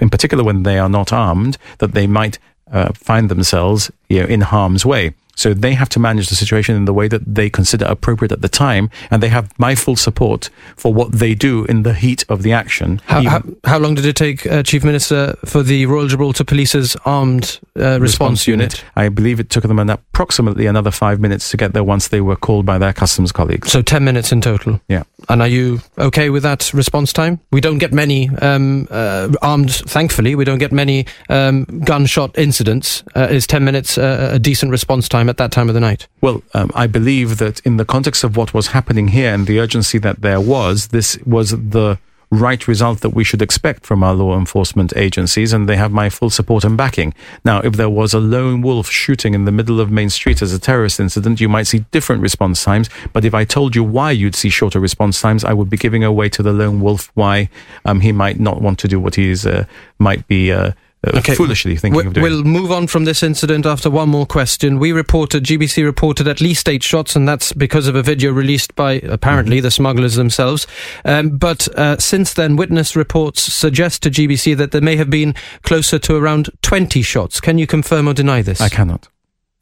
in 0.00 0.10
particular 0.10 0.42
when 0.42 0.62
they 0.62 0.78
are 0.78 0.88
not 0.88 1.12
armed, 1.12 1.58
that 1.78 1.92
they 1.92 2.06
might 2.06 2.38
uh, 2.72 2.92
find 2.92 3.28
themselves 3.28 3.90
you 4.08 4.20
know, 4.20 4.26
in 4.26 4.40
harm's 4.40 4.84
way. 4.86 5.12
So 5.40 5.54
they 5.54 5.72
have 5.72 5.88
to 5.90 5.98
manage 5.98 6.28
the 6.28 6.34
situation 6.34 6.76
in 6.76 6.84
the 6.84 6.92
way 6.92 7.08
that 7.08 7.22
they 7.24 7.48
consider 7.48 7.86
appropriate 7.86 8.30
at 8.30 8.42
the 8.42 8.48
time, 8.48 8.90
and 9.10 9.22
they 9.22 9.28
have 9.28 9.58
my 9.58 9.74
full 9.74 9.96
support 9.96 10.50
for 10.76 10.92
what 10.92 11.12
they 11.12 11.34
do 11.34 11.64
in 11.64 11.82
the 11.82 11.94
heat 11.94 12.26
of 12.28 12.42
the 12.42 12.52
action. 12.52 13.00
How, 13.06 13.22
how, 13.22 13.42
how 13.64 13.78
long 13.78 13.94
did 13.94 14.04
it 14.04 14.16
take, 14.16 14.46
uh, 14.46 14.62
Chief 14.62 14.84
Minister, 14.84 15.34
for 15.46 15.62
the 15.62 15.86
Royal 15.86 16.08
Gibraltar 16.08 16.44
Police's 16.44 16.94
armed 17.06 17.58
uh, 17.74 17.98
response, 17.98 18.46
unit? 18.46 18.84
I 18.96 19.08
believe 19.08 19.40
it 19.40 19.48
took 19.48 19.62
them 19.62 19.78
an 19.78 19.88
approximately 19.88 20.66
another 20.66 20.90
five 20.90 21.20
minutes 21.20 21.50
to 21.52 21.56
get 21.56 21.72
there 21.72 21.84
once 21.84 22.08
they 22.08 22.20
were 22.20 22.36
called 22.36 22.66
by 22.66 22.76
their 22.76 22.92
customs 22.92 23.32
colleagues. 23.32 23.72
So 23.72 23.80
10 23.80 24.04
minutes 24.04 24.32
in 24.32 24.42
total. 24.42 24.78
Yeah. 24.88 25.04
And 25.30 25.40
are 25.40 25.48
you 25.48 25.80
okay 25.96 26.28
with 26.28 26.42
that 26.42 26.70
response 26.74 27.14
time? 27.14 27.40
We 27.50 27.62
don't 27.62 27.78
get 27.78 27.94
many 27.94 28.28
um, 28.42 28.88
uh, 28.90 29.32
armed, 29.40 29.72
thankfully, 29.72 30.34
we 30.34 30.44
don't 30.44 30.58
get 30.58 30.72
many 30.72 31.06
um, 31.30 31.64
gunshot 31.64 32.36
incidents. 32.36 33.02
Uh, 33.16 33.28
is 33.30 33.46
10 33.46 33.64
minutes 33.64 33.96
uh, 33.96 34.32
a 34.32 34.38
decent 34.38 34.70
response 34.70 35.08
time 35.08 35.29
at 35.30 35.38
that 35.38 35.52
time 35.52 35.68
of 35.68 35.74
the 35.74 35.80
night? 35.80 36.06
Well, 36.20 36.42
um, 36.52 36.70
I 36.74 36.86
believe 36.86 37.38
that 37.38 37.60
in 37.60 37.78
the 37.78 37.86
context 37.86 38.22
of 38.24 38.36
what 38.36 38.52
was 38.52 38.68
happening 38.68 39.08
here 39.08 39.32
and 39.32 39.46
the 39.46 39.58
urgency 39.60 39.98
that 39.98 40.20
there 40.20 40.40
was, 40.40 40.88
this 40.88 41.18
was 41.24 41.50
the 41.50 41.98
right 42.30 42.68
result 42.68 43.00
that 43.00 43.10
we 43.10 43.24
should 43.24 43.42
expect 43.42 43.84
from 43.84 44.04
our 44.04 44.14
law 44.14 44.38
enforcement 44.38 44.92
agencies, 44.96 45.52
and 45.52 45.68
they 45.68 45.76
have 45.76 45.90
my 45.90 46.08
full 46.08 46.30
support 46.30 46.64
and 46.64 46.76
backing. 46.76 47.12
Now, 47.44 47.60
if 47.60 47.74
there 47.74 47.90
was 47.90 48.14
a 48.14 48.20
lone 48.20 48.62
wolf 48.62 48.88
shooting 48.88 49.34
in 49.34 49.46
the 49.46 49.52
middle 49.52 49.80
of 49.80 49.90
Main 49.90 50.10
Street 50.10 50.40
as 50.40 50.52
a 50.52 50.58
terrorist 50.58 51.00
incident, 51.00 51.40
you 51.40 51.48
might 51.48 51.66
see 51.66 51.84
different 51.90 52.22
response 52.22 52.62
times. 52.62 52.88
But 53.12 53.24
if 53.24 53.34
I 53.34 53.44
told 53.44 53.74
you 53.74 53.82
why 53.82 54.12
you'd 54.12 54.36
see 54.36 54.48
shorter 54.48 54.78
response 54.78 55.20
times, 55.20 55.44
I 55.44 55.52
would 55.52 55.68
be 55.68 55.76
giving 55.76 56.04
away 56.04 56.28
to 56.30 56.42
the 56.42 56.52
lone 56.52 56.80
wolf 56.80 57.10
why 57.14 57.48
um, 57.84 58.00
he 58.00 58.12
might 58.12 58.38
not 58.38 58.62
want 58.62 58.78
to 58.80 58.88
do 58.88 59.00
what 59.00 59.16
he 59.16 59.30
is, 59.30 59.44
uh, 59.44 59.64
might 59.98 60.26
be. 60.28 60.52
Uh, 60.52 60.72
uh, 61.06 61.20
foolishly 61.22 61.76
thinking 61.76 61.96
we, 61.96 62.06
of 62.06 62.12
doing. 62.12 62.22
We'll 62.22 62.44
move 62.44 62.70
on 62.70 62.86
from 62.86 63.04
this 63.04 63.22
incident 63.22 63.64
after 63.66 63.88
one 63.88 64.08
more 64.10 64.26
question. 64.26 64.78
We 64.78 64.92
reported, 64.92 65.44
GBC 65.44 65.84
reported 65.84 66.28
at 66.28 66.40
least 66.40 66.68
eight 66.68 66.82
shots, 66.82 67.16
and 67.16 67.26
that's 67.26 67.52
because 67.52 67.86
of 67.86 67.94
a 67.94 68.02
video 68.02 68.32
released 68.32 68.74
by 68.74 68.94
apparently 68.94 69.40
Mm-hmm. 69.58 69.64
the 69.64 69.70
smugglers 69.70 70.14
themselves. 70.14 70.66
Um, 71.04 71.30
but 71.30 71.66
uh, 71.76 71.96
since 71.98 72.34
then, 72.34 72.56
witness 72.56 72.94
reports 72.94 73.40
suggest 73.42 74.02
to 74.02 74.10
GBC 74.10 74.56
that 74.58 74.70
there 74.72 74.80
may 74.80 74.96
have 74.96 75.10
been 75.10 75.34
closer 75.62 75.98
to 76.00 76.16
around 76.16 76.50
20 76.62 77.02
shots. 77.02 77.40
Can 77.40 77.58
you 77.58 77.66
confirm 77.66 78.06
or 78.06 78.14
deny 78.14 78.42
this? 78.42 78.60
I 78.60 78.68
cannot. 78.68 79.08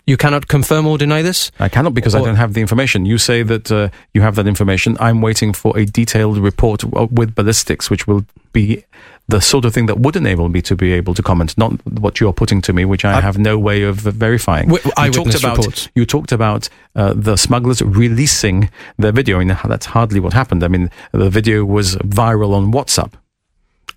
You 0.07 0.17
cannot 0.17 0.49
confirm 0.49 0.87
or 0.87 0.97
deny 0.97 1.21
this? 1.21 1.51
I 1.61 1.69
cannot 1.69 1.93
because 1.93 2.15
I 2.15 2.21
don't 2.21 2.37
have 2.37 2.55
the 2.55 2.63
information. 2.63 3.05
You 3.05 3.19
say 3.19 3.43
that 3.43 3.71
uh, 3.71 3.91
you 4.15 4.23
have 4.23 4.37
that 4.37 4.47
information. 4.47 4.97
I'm 5.01 5.21
waiting 5.21 5.53
for 5.53 5.77
a 5.79 5.85
detailed 5.85 6.39
report 6.39 6.83
with 7.13 7.35
ballistics, 7.35 7.91
which 7.91 8.07
will 8.07 8.25
be 8.53 8.85
the 9.29 9.41
sort 9.41 9.65
of 9.67 9.75
thing 9.75 9.87
that 9.87 9.99
would 9.99 10.17
enable 10.17 10.49
me 10.49 10.63
to 10.63 10.75
be 10.75 10.93
able 10.95 11.13
to 11.15 11.23
comment, 11.23 11.57
not 11.59 11.73
what 12.01 12.19
you're 12.19 12.33
putting 12.33 12.63
to 12.63 12.73
me, 12.73 12.85
which 12.87 13.05
I, 13.05 13.19
I- 13.19 13.21
have 13.21 13.39
no 13.39 13.59
way 13.59 13.83
of 13.83 13.97
verifying. 13.97 14.69
Wi- 14.69 14.83
you 15.07 15.13
talked 15.13 15.35
about 15.35 15.57
reports. 15.59 15.89
you 15.95 16.07
talked 16.07 16.33
about 16.33 16.69
uh, 16.97 17.13
the 17.15 17.37
smugglers 17.37 17.83
releasing 17.83 18.71
their 18.97 19.13
video. 19.13 19.37
I 19.37 19.45
mean, 19.45 19.57
that's 19.67 19.87
hardly 19.87 20.19
what 20.21 20.33
happened. 20.33 20.65
I 20.65 20.69
mean, 20.69 20.91
the 21.13 21.29
video 21.31 21.65
was 21.65 21.97
viral 21.97 22.55
on 22.55 22.73
WhatsApp. 22.73 23.13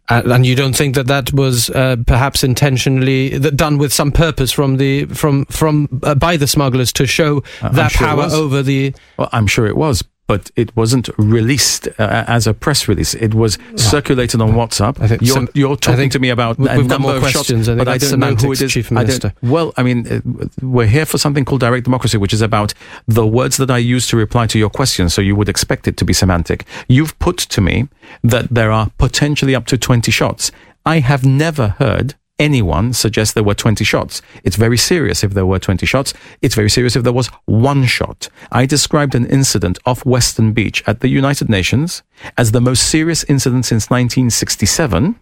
Uh, 0.09 0.21
and 0.25 0.45
you 0.45 0.55
don't 0.55 0.75
think 0.75 0.95
that 0.95 1.07
that 1.07 1.31
was 1.31 1.69
uh, 1.69 1.95
perhaps 2.05 2.43
intentionally 2.43 3.29
th- 3.39 3.55
done 3.55 3.77
with 3.77 3.93
some 3.93 4.11
purpose 4.11 4.51
from 4.51 4.75
the 4.77 5.05
from 5.05 5.45
from 5.45 5.87
uh, 6.03 6.13
by 6.15 6.35
the 6.35 6.47
smugglers 6.47 6.91
to 6.91 7.05
show 7.05 7.41
Uh, 7.61 7.69
that 7.69 7.91
sure 7.91 8.07
power 8.07 8.27
over 8.31 8.61
the 8.61 8.93
Well, 9.17 9.29
I'm 9.31 9.47
sure 9.47 9.67
it 9.67 9.77
was, 9.77 10.03
but 10.27 10.49
it 10.55 10.73
wasn't 10.77 11.09
released 11.17 11.87
uh, 11.99 12.23
as 12.27 12.47
a 12.47 12.53
press 12.53 12.87
release. 12.87 13.13
It 13.15 13.33
was 13.33 13.57
circulated 13.75 14.39
on 14.41 14.51
WhatsApp. 14.53 15.01
I 15.01 15.07
think 15.07 15.21
you're, 15.21 15.33
some- 15.33 15.49
you're 15.53 15.73
I 15.73 15.75
talking 15.75 16.09
to 16.09 16.19
me 16.19 16.29
about 16.29 16.57
a 16.57 16.61
number 16.77 16.99
more 16.99 17.15
of 17.15 17.21
questions. 17.21 17.65
shots, 17.65 17.69
I 17.69 17.75
but 17.75 17.87
I 17.87 17.97
don't 17.97 18.19
know 18.19 18.35
who 18.35 18.51
it 18.53 18.61
is. 18.61 18.71
Chief 18.71 18.91
I 18.91 18.95
Minister. 18.95 19.33
well, 19.41 19.73
I 19.75 19.83
mean, 19.83 20.07
uh, 20.07 20.21
we're 20.61 20.87
here 20.87 21.05
for 21.05 21.17
something 21.17 21.43
called 21.43 21.59
direct 21.61 21.83
democracy, 21.83 22.17
which 22.17 22.33
is 22.33 22.41
about 22.41 22.73
the 23.07 23.27
words 23.27 23.57
that 23.57 23.69
I 23.69 23.77
use 23.79 24.07
to 24.07 24.17
reply 24.17 24.47
to 24.47 24.57
your 24.59 24.69
question. 24.69 25.09
So 25.09 25.21
you 25.21 25.35
would 25.35 25.49
expect 25.49 25.87
it 25.87 25.97
to 25.97 26.05
be 26.05 26.13
semantic. 26.13 26.65
You've 26.87 27.17
put 27.19 27.37
to 27.37 27.59
me 27.61 27.89
that 28.23 28.47
there 28.49 28.71
are 28.71 28.89
potentially 28.97 29.53
up 29.53 29.65
to 29.67 29.77
20 29.77 30.11
shots. 30.11 30.51
I 30.85 30.99
have 30.99 31.25
never 31.25 31.75
heard 31.77 32.15
anyone 32.41 32.91
suggests 32.91 33.33
there 33.33 33.43
were 33.43 33.53
20 33.53 33.85
shots. 33.85 34.21
It's 34.43 34.55
very 34.55 34.77
serious 34.77 35.23
if 35.23 35.33
there 35.33 35.45
were 35.45 35.59
20 35.59 35.85
shots. 35.85 36.13
It's 36.41 36.55
very 36.55 36.69
serious 36.69 36.95
if 36.95 37.03
there 37.03 37.13
was 37.13 37.27
one 37.45 37.85
shot. 37.85 38.27
I 38.51 38.65
described 38.65 39.13
an 39.13 39.27
incident 39.27 39.77
off 39.85 40.05
Western 40.05 40.51
Beach 40.51 40.83
at 40.87 41.01
the 41.01 41.07
United 41.07 41.49
Nations 41.49 42.01
as 42.37 42.51
the 42.51 42.59
most 42.59 42.89
serious 42.89 43.23
incident 43.25 43.65
since 43.65 43.89
1967 43.89 45.15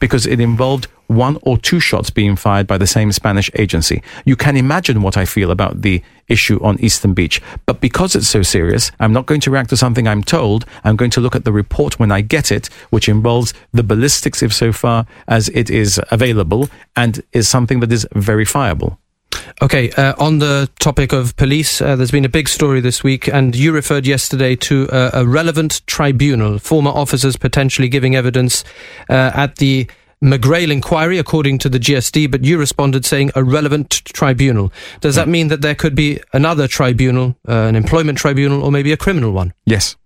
because 0.00 0.26
it 0.26 0.40
involved 0.40 0.88
one 1.08 1.38
or 1.42 1.56
two 1.56 1.80
shots 1.80 2.10
being 2.10 2.36
fired 2.36 2.66
by 2.66 2.78
the 2.78 2.86
same 2.86 3.12
Spanish 3.12 3.50
agency. 3.54 4.02
You 4.24 4.36
can 4.36 4.56
imagine 4.56 5.02
what 5.02 5.16
I 5.16 5.24
feel 5.24 5.50
about 5.50 5.82
the 5.82 6.02
issue 6.28 6.62
on 6.62 6.80
Eastern 6.80 7.14
Beach. 7.14 7.40
But 7.64 7.80
because 7.80 8.16
it's 8.16 8.28
so 8.28 8.42
serious, 8.42 8.90
I'm 8.98 9.12
not 9.12 9.26
going 9.26 9.40
to 9.42 9.50
react 9.50 9.70
to 9.70 9.76
something 9.76 10.08
I'm 10.08 10.22
told. 10.22 10.64
I'm 10.84 10.96
going 10.96 11.12
to 11.12 11.20
look 11.20 11.36
at 11.36 11.44
the 11.44 11.52
report 11.52 11.98
when 11.98 12.10
I 12.10 12.20
get 12.20 12.50
it, 12.50 12.66
which 12.90 13.08
involves 13.08 13.54
the 13.72 13.84
ballistics, 13.84 14.42
if 14.42 14.52
so 14.52 14.72
far 14.72 15.06
as 15.28 15.48
it 15.50 15.70
is 15.70 16.00
available, 16.10 16.68
and 16.96 17.22
is 17.32 17.48
something 17.48 17.80
that 17.80 17.92
is 17.92 18.06
verifiable. 18.12 18.98
Okay, 19.62 19.90
uh, 19.92 20.14
on 20.18 20.38
the 20.38 20.68
topic 20.78 21.12
of 21.12 21.36
police, 21.36 21.80
uh, 21.80 21.96
there's 21.96 22.10
been 22.10 22.24
a 22.24 22.30
big 22.30 22.48
story 22.48 22.80
this 22.80 23.02
week, 23.02 23.28
and 23.28 23.54
you 23.54 23.72
referred 23.72 24.06
yesterday 24.06 24.56
to 24.56 24.88
uh, 24.90 25.10
a 25.12 25.26
relevant 25.26 25.86
tribunal, 25.86 26.58
former 26.58 26.90
officers 26.90 27.36
potentially 27.36 27.88
giving 27.88 28.14
evidence 28.16 28.64
uh, 29.08 29.30
at 29.34 29.56
the 29.56 29.86
McGrail 30.22 30.70
inquiry, 30.70 31.18
according 31.18 31.58
to 31.58 31.68
the 31.68 31.78
GSD, 31.78 32.30
but 32.30 32.44
you 32.44 32.58
responded 32.58 33.04
saying 33.04 33.30
a 33.34 33.44
relevant 33.44 33.90
tribunal. 34.06 34.72
Does 35.00 35.14
that 35.16 35.28
mean 35.28 35.48
that 35.48 35.60
there 35.60 35.74
could 35.74 35.94
be 35.94 36.20
another 36.32 36.66
tribunal, 36.66 37.36
uh, 37.48 37.52
an 37.52 37.76
employment 37.76 38.18
tribunal, 38.18 38.62
or 38.62 38.72
maybe 38.72 38.92
a 38.92 38.96
criminal 38.96 39.32
one? 39.32 39.52
Yes. 39.66 39.96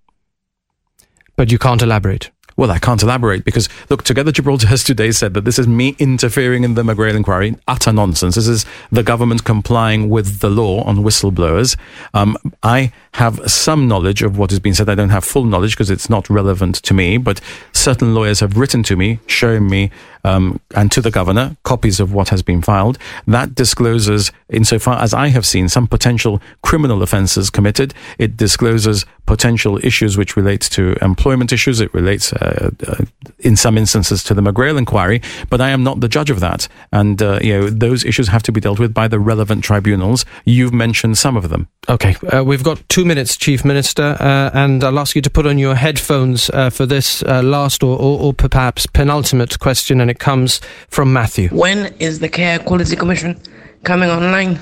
But 1.37 1.53
you 1.53 1.59
can't 1.59 1.81
elaborate. 1.81 2.31
Well, 2.61 2.71
I 2.71 2.79
can't 2.79 3.03
elaborate 3.03 3.47
because, 3.47 3.71
look, 3.89 4.03
Together 4.03 4.31
Gibraltar 4.31 4.67
has 4.67 4.85
today 4.85 5.13
said 5.13 5.33
that 5.33 5.47
this 5.47 5.59
is 5.59 5.67
me 5.67 5.97
interfering 5.99 6.63
in 6.63 6.75
the 6.75 6.83
McGrail 6.83 7.15
inquiry. 7.15 7.57
Utter 7.67 7.91
nonsense. 7.91 8.35
This 8.35 8.47
is 8.47 8.67
the 8.93 9.03
government 9.03 9.45
complying 9.45 10.11
with 10.11 10.41
the 10.41 10.51
law 10.51 10.83
on 10.83 10.99
whistleblowers. 10.99 11.79
Um, 12.13 12.37
I 12.63 12.93
have 13.15 13.51
some 13.51 13.89
knowledge 13.89 14.23
of 14.23 14.37
what 14.37 14.51
has 14.51 14.61
been 14.61 14.75
said. 14.75 14.91
I 14.91 14.95
don't 14.95 15.09
have 15.09 15.25
full 15.25 15.45
knowledge 15.45 15.73
because 15.73 15.91
it's 15.91 16.11
not 16.11 16.29
relevant 16.29 16.77
to 16.83 16.93
me, 16.93 17.17
but 17.17 17.41
certain 17.73 18.15
lawyers 18.15 18.41
have 18.41 18.59
written 18.59 18.83
to 18.85 18.95
me, 18.95 19.21
showing 19.27 19.67
me, 19.67 19.91
um, 20.23 20.61
and 20.77 20.93
to 20.93 21.01
the 21.01 21.11
governor, 21.11 21.57
copies 21.65 21.99
of 21.99 22.13
what 22.13 22.29
has 22.29 22.43
been 22.43 22.63
filed. 22.63 22.99
That 23.27 23.55
discloses, 23.55 24.31
insofar 24.51 25.01
as 25.01 25.15
I 25.15 25.29
have 25.29 25.47
seen, 25.47 25.69
some 25.69 25.87
potential 25.87 26.43
criminal 26.63 27.03
offences 27.03 27.49
committed. 27.49 27.95
It 28.19 28.37
discloses 28.37 29.07
potential 29.27 29.79
issues 29.85 30.17
which 30.17 30.37
relate 30.37 30.61
to 30.61 30.97
employment 31.03 31.53
issues. 31.53 31.81
It 31.81 31.93
relates, 31.95 32.33
uh, 32.33 32.50
uh, 32.51 33.05
in 33.39 33.57
some 33.57 33.79
instances, 33.79 34.23
to 34.25 34.35
the 34.35 34.43
McGrail 34.43 34.79
inquiry. 34.79 35.23
But 35.49 35.61
I 35.61 35.71
am 35.71 35.83
not 35.83 36.01
the 36.01 36.09
judge 36.09 36.31
of 36.31 36.41
that, 36.41 36.69
and 36.93 37.21
uh, 37.23 37.39
you 37.43 37.59
know 37.59 37.71
those 37.71 38.05
issues 38.05 38.29
have 38.29 38.43
to 38.45 38.53
be 38.53 38.61
dealt 38.61 38.79
with 38.79 38.95
by 38.95 39.09
the 39.09 39.19
relevant 39.19 39.65
tribunals. 39.65 40.25
You've 40.45 40.73
mentioned 40.73 41.19
some 41.19 41.37
of 41.37 41.49
them. 41.49 41.69
Okay, 41.89 42.17
uh, 42.33 42.45
we've 42.45 42.65
got 42.65 42.87
two 42.89 43.05
minutes, 43.05 43.37
Chief 43.37 43.65
Minister, 43.65 44.17
uh, 44.21 44.51
and 44.53 44.85
I'll 44.85 44.99
ask 44.99 45.17
you 45.17 45.23
to 45.23 45.31
put 45.31 45.47
on 45.47 45.59
your 45.59 45.75
headphones 45.75 46.51
uh, 46.51 46.71
for 46.71 46.87
this 46.87 47.23
uh, 47.23 47.43
last 47.43 47.83
or, 47.83 47.99
or, 47.99 48.21
or 48.21 48.33
perhaps 48.33 48.87
penultimate 48.87 49.59
question, 49.59 50.01
and 50.01 50.11
it 50.11 50.19
comes 50.19 50.61
from 50.89 51.13
Matthew. 51.13 51.49
When 51.49 51.95
is 51.99 52.21
the 52.21 52.29
Care 52.29 52.59
Quality 52.59 52.97
Commission 52.97 53.41
coming 53.85 54.11
online? 54.11 54.59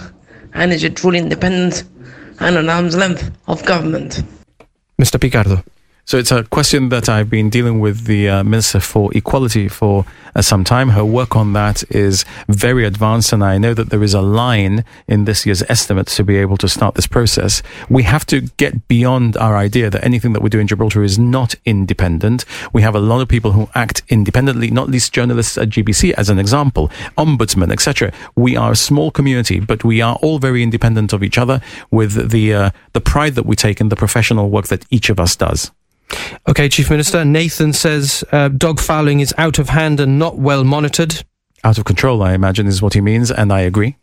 And 0.55 0.73
is 0.73 0.83
it 0.83 0.97
truly 0.97 1.19
independent? 1.19 1.85
and 2.41 2.57
an 2.57 2.69
arm's 2.69 2.97
length 2.97 3.31
of 3.47 3.65
government. 3.65 4.23
Mr. 5.01 5.21
Picardo. 5.21 5.63
So 6.09 6.17
it's 6.17 6.33
a 6.33 6.43
question 6.43 6.89
that 6.89 7.11
I've 7.11 7.29
been 7.29 7.51
dealing 7.51 7.81
with 7.81 8.07
the 8.07 8.31
uh, 8.31 8.43
Minister 8.43 8.81
for 8.81 9.15
Equality 9.15 9.69
for 9.69 10.07
uh, 10.35 10.41
some 10.41 10.65
time. 10.65 10.89
Her 10.89 11.05
work 11.05 11.37
on 11.37 11.53
that 11.53 11.85
is 11.91 12.25
very 12.49 12.87
advanced, 12.87 13.31
and 13.31 13.45
I 13.45 13.59
know 13.59 13.75
that 13.75 13.91
there 13.91 14.03
is 14.03 14.15
a 14.15 14.23
line 14.23 14.87
in 15.07 15.27
this 15.27 15.45
year's 15.45 15.63
estimates 15.69 16.17
to 16.17 16.25
be 16.25 16.39
able 16.39 16.57
to 16.57 16.67
start 16.67 16.95
this 16.95 17.07
process. 17.07 17.63
We 17.91 18.05
have 18.05 18.25
to 18.29 18.41
get 18.57 18.89
beyond 18.89 19.37
our 19.37 19.55
idea 19.55 19.91
that 19.91 20.03
anything 20.03 20.33
that 20.33 20.41
we 20.41 20.49
do 20.49 20.59
in 20.59 20.67
Gibraltar 20.67 21.05
is 21.05 21.19
not 21.19 21.55
independent. 21.67 22.47
We 22.73 22.81
have 22.81 22.95
a 22.95 23.01
lot 23.01 23.21
of 23.21 23.29
people 23.29 23.53
who 23.53 23.69
act 23.75 24.01
independently, 24.09 24.71
not 24.71 24.89
least 24.89 25.13
journalists 25.13 25.59
at 25.59 25.69
GBC, 25.69 26.13
as 26.13 26.31
an 26.31 26.39
example, 26.39 26.89
ombudsmen, 27.19 27.71
etc. 27.71 28.15
We 28.35 28.57
are 28.57 28.73
a 28.73 28.77
small 28.77 29.11
community, 29.11 29.61
but 29.61 29.85
we 29.85 30.01
are 30.01 30.17
all 30.23 30.39
very 30.39 30.63
independent 30.63 31.13
of 31.13 31.23
each 31.23 31.37
other 31.37 31.61
with 31.91 32.31
the 32.31 32.55
uh, 32.55 32.71
the 32.95 33.03
pride 33.03 33.35
that 33.35 33.45
we 33.45 33.57
take 33.57 33.79
in 33.79 33.91
the 33.91 33.97
professional 33.97 34.49
work 34.49 34.69
that 34.69 34.87
each 34.89 35.11
of 35.11 35.21
us 35.21 35.37
does. 35.37 35.71
Okay, 36.49 36.69
Chief 36.69 36.89
Minister. 36.91 37.25
Nathan 37.25 37.73
says 37.73 38.25
uh, 38.33 38.49
dog 38.49 38.81
fouling 38.81 39.21
is 39.21 39.35
out 39.37 39.59
of 39.59 39.69
hand 39.69 40.01
and 40.01 40.19
not 40.19 40.39
well 40.39 40.65
monitored. 40.65 41.23
Out 41.63 41.77
of 41.77 41.85
control, 41.85 42.23
I 42.23 42.33
imagine, 42.33 42.67
is 42.67 42.81
what 42.81 42.95
he 42.95 43.01
means, 43.03 43.31
and 43.31 43.53
I 43.53 43.61
agree. 43.61 43.97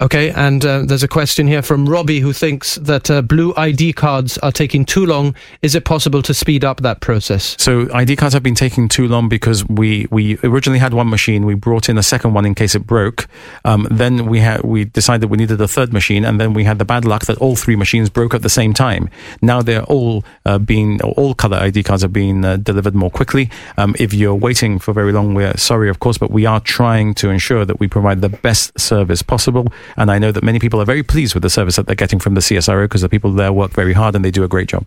Okay, 0.00 0.30
and 0.30 0.64
uh, 0.64 0.82
there's 0.82 1.02
a 1.02 1.08
question 1.08 1.46
here 1.46 1.62
from 1.62 1.88
Robbie 1.88 2.20
who 2.20 2.32
thinks 2.32 2.76
that 2.76 3.10
uh, 3.10 3.22
blue 3.22 3.52
ID 3.56 3.94
cards 3.94 4.38
are 4.38 4.52
taking 4.52 4.84
too 4.84 5.06
long. 5.06 5.34
Is 5.62 5.74
it 5.74 5.84
possible 5.84 6.22
to 6.22 6.32
speed 6.34 6.64
up 6.64 6.82
that 6.82 7.00
process? 7.00 7.56
So 7.58 7.92
ID 7.92 8.16
cards 8.16 8.34
have 8.34 8.42
been 8.42 8.54
taking 8.54 8.88
too 8.88 9.08
long 9.08 9.28
because 9.28 9.66
we, 9.68 10.06
we 10.10 10.38
originally 10.44 10.78
had 10.78 10.94
one 10.94 11.08
machine. 11.08 11.46
We 11.46 11.54
brought 11.54 11.88
in 11.88 11.98
a 11.98 12.02
second 12.02 12.34
one 12.34 12.46
in 12.46 12.54
case 12.54 12.74
it 12.74 12.86
broke. 12.86 13.26
Um, 13.64 13.88
then 13.90 14.26
we 14.26 14.38
had 14.38 14.62
we 14.62 14.84
decided 14.84 15.30
we 15.30 15.36
needed 15.36 15.60
a 15.60 15.68
third 15.68 15.92
machine, 15.92 16.24
and 16.24 16.40
then 16.40 16.52
we 16.52 16.64
had 16.64 16.78
the 16.78 16.84
bad 16.84 17.04
luck 17.04 17.26
that 17.26 17.38
all 17.38 17.56
three 17.56 17.76
machines 17.76 18.08
broke 18.08 18.34
at 18.34 18.42
the 18.42 18.50
same 18.50 18.72
time. 18.72 19.08
Now 19.42 19.62
they're 19.62 19.84
all 19.84 20.24
uh, 20.44 20.58
being 20.58 21.00
all 21.02 21.34
color 21.34 21.56
ID 21.56 21.82
cards 21.82 22.04
are 22.04 22.08
being 22.08 22.44
uh, 22.44 22.56
delivered 22.58 22.94
more 22.94 23.10
quickly. 23.10 23.50
Um, 23.78 23.96
if 23.98 24.14
you're 24.14 24.34
waiting 24.34 24.78
for 24.78 24.92
very 24.92 25.12
long, 25.12 25.34
we're 25.34 25.56
sorry, 25.56 25.88
of 25.88 25.98
course, 25.98 26.18
but 26.18 26.30
we 26.30 26.46
are 26.46 26.60
trying 26.60 27.14
to 27.14 27.30
ensure 27.30 27.64
that 27.64 27.80
we 27.80 27.88
provide 27.88 28.20
the 28.20 28.28
best 28.28 28.78
service 28.78 29.22
possible. 29.22 29.55
And 29.96 30.10
I 30.10 30.18
know 30.18 30.32
that 30.32 30.44
many 30.44 30.58
people 30.58 30.80
are 30.80 30.84
very 30.84 31.02
pleased 31.02 31.34
with 31.34 31.42
the 31.42 31.50
service 31.50 31.76
that 31.76 31.86
they're 31.86 31.96
getting 31.96 32.18
from 32.18 32.34
the 32.34 32.40
CSRO 32.40 32.84
because 32.84 33.02
the 33.02 33.08
people 33.08 33.32
there 33.32 33.52
work 33.52 33.72
very 33.72 33.92
hard 33.92 34.14
and 34.14 34.24
they 34.24 34.30
do 34.30 34.44
a 34.44 34.48
great 34.48 34.68
job. 34.68 34.84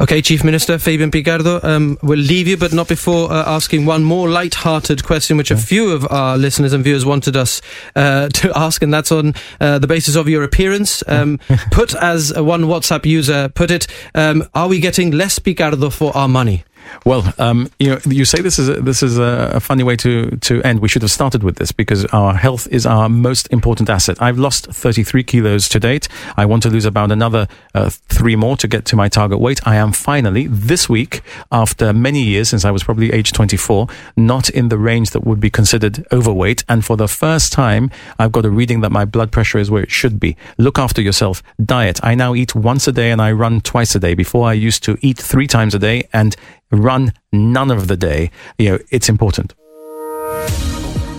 Okay, 0.00 0.20
Chief 0.20 0.44
Minister 0.44 0.78
Fabian 0.78 1.10
Picardo, 1.10 1.60
um, 1.62 1.96
we'll 2.02 2.18
leave 2.18 2.46
you, 2.46 2.56
but 2.56 2.72
not 2.72 2.88
before 2.88 3.32
uh, 3.32 3.44
asking 3.46 3.86
one 3.86 4.04
more 4.04 4.28
light-hearted 4.28 5.04
question, 5.04 5.36
which 5.36 5.50
a 5.50 5.56
few 5.56 5.90
of 5.90 6.06
our 6.10 6.36
listeners 6.36 6.72
and 6.72 6.84
viewers 6.84 7.06
wanted 7.06 7.36
us 7.36 7.62
uh, 7.96 8.28
to 8.34 8.52
ask, 8.56 8.82
and 8.82 8.92
that's 8.92 9.10
on 9.10 9.34
uh, 9.60 9.78
the 9.78 9.86
basis 9.86 10.16
of 10.16 10.28
your 10.28 10.42
appearance. 10.42 11.02
Um, 11.06 11.38
put 11.70 11.94
as 11.94 12.32
one 12.36 12.64
WhatsApp 12.64 13.06
user 13.06 13.48
put 13.48 13.70
it, 13.70 13.86
um, 14.14 14.44
are 14.54 14.68
we 14.68 14.80
getting 14.80 15.12
less 15.12 15.38
Picardo 15.38 15.90
for 15.90 16.14
our 16.16 16.28
money? 16.28 16.64
Well, 17.04 17.32
um, 17.38 17.70
you 17.78 17.90
know, 17.90 17.98
you 18.06 18.24
say 18.24 18.40
this 18.40 18.58
is 18.58 18.68
a, 18.68 18.80
this 18.80 19.02
is 19.02 19.18
a, 19.18 19.60
funny 19.60 19.82
way 19.82 19.96
to 19.96 20.30
to 20.36 20.62
end. 20.62 20.80
We 20.80 20.88
should 20.88 21.02
have 21.02 21.10
started 21.10 21.42
with 21.42 21.56
this 21.56 21.72
because 21.72 22.04
our 22.06 22.34
health 22.34 22.68
is 22.70 22.86
our 22.86 23.08
most 23.08 23.46
important 23.52 23.88
asset. 23.88 24.20
I've 24.20 24.38
lost 24.38 24.66
33 24.66 25.24
kilos 25.24 25.68
to 25.70 25.80
date. 25.80 26.08
I 26.36 26.44
want 26.44 26.62
to 26.64 26.70
lose 26.70 26.84
about 26.84 27.10
another 27.10 27.48
uh, 27.74 27.90
three 27.90 28.36
more 28.36 28.56
to 28.58 28.68
get 28.68 28.84
to 28.86 28.96
my 28.96 29.08
target 29.08 29.38
weight. 29.38 29.66
I 29.66 29.76
am 29.76 29.92
finally 29.92 30.46
this 30.48 30.88
week, 30.88 31.22
after 31.50 31.92
many 31.92 32.22
years 32.22 32.50
since 32.50 32.64
I 32.64 32.70
was 32.70 32.84
probably 32.84 33.12
age 33.12 33.32
24, 33.32 33.86
not 34.16 34.50
in 34.50 34.68
the 34.68 34.78
range 34.78 35.10
that 35.10 35.24
would 35.24 35.40
be 35.40 35.50
considered 35.50 36.06
overweight, 36.12 36.64
and 36.68 36.84
for 36.84 36.96
the 36.96 37.08
first 37.08 37.52
time, 37.52 37.90
I've 38.18 38.32
got 38.32 38.44
a 38.44 38.50
reading 38.50 38.80
that 38.82 38.92
my 38.92 39.04
blood 39.04 39.32
pressure 39.32 39.58
is 39.58 39.70
where 39.70 39.82
it 39.82 39.90
should 39.90 40.20
be. 40.20 40.36
Look 40.58 40.78
after 40.78 41.00
yourself. 41.00 41.42
Diet. 41.64 42.00
I 42.02 42.14
now 42.14 42.34
eat 42.34 42.54
once 42.54 42.86
a 42.86 42.92
day 42.92 43.10
and 43.10 43.20
I 43.20 43.32
run 43.32 43.60
twice 43.60 43.94
a 43.94 44.00
day. 44.00 44.14
Before 44.14 44.46
I 44.48 44.52
used 44.52 44.82
to 44.84 44.98
eat 45.00 45.18
three 45.18 45.46
times 45.46 45.74
a 45.74 45.78
day 45.78 46.08
and 46.12 46.36
run 46.82 47.12
none 47.32 47.70
of 47.70 47.88
the 47.88 47.96
day. 47.96 48.30
You 48.58 48.70
know, 48.70 48.78
it's 48.90 49.08
important. 49.08 49.54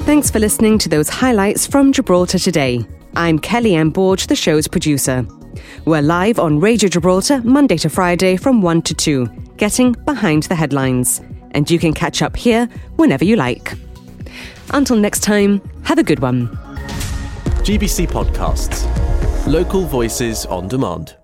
Thanks 0.06 0.30
for 0.30 0.40
listening 0.40 0.78
to 0.80 0.90
those 0.90 1.10
highlights 1.10 1.66
from 1.66 1.92
Gibraltar 1.92 2.40
today. 2.40 2.86
I'm 3.16 3.40
Kelly 3.40 3.76
Ann 3.76 3.92
Borge, 3.92 4.28
the 4.28 4.36
show's 4.36 4.68
producer. 4.68 5.26
We're 5.86 6.02
live 6.02 6.38
on 6.38 6.60
Radio 6.60 6.90
Gibraltar 6.90 7.42
Monday 7.44 7.78
to 7.78 7.90
Friday 7.90 8.38
from 8.38 8.62
1 8.62 8.82
to 8.84 8.94
2, 8.94 9.26
getting 9.58 9.94
behind 10.06 10.44
the 10.44 10.56
headlines. 10.56 11.22
And 11.52 11.72
you 11.72 11.80
can 11.80 11.94
catch 11.94 12.22
up 12.22 12.36
here 12.36 12.68
whenever 12.98 13.24
you 13.24 13.36
like. 13.36 13.74
Until 14.72 14.98
next 14.98 15.22
time, 15.22 15.62
have 15.84 15.98
a 15.98 16.04
good 16.04 16.20
one. 16.20 16.50
GBC 17.64 18.08
Podcasts. 18.08 18.86
Local 19.48 19.86
voices 19.86 20.46
on 20.46 20.68
demand. 20.68 21.16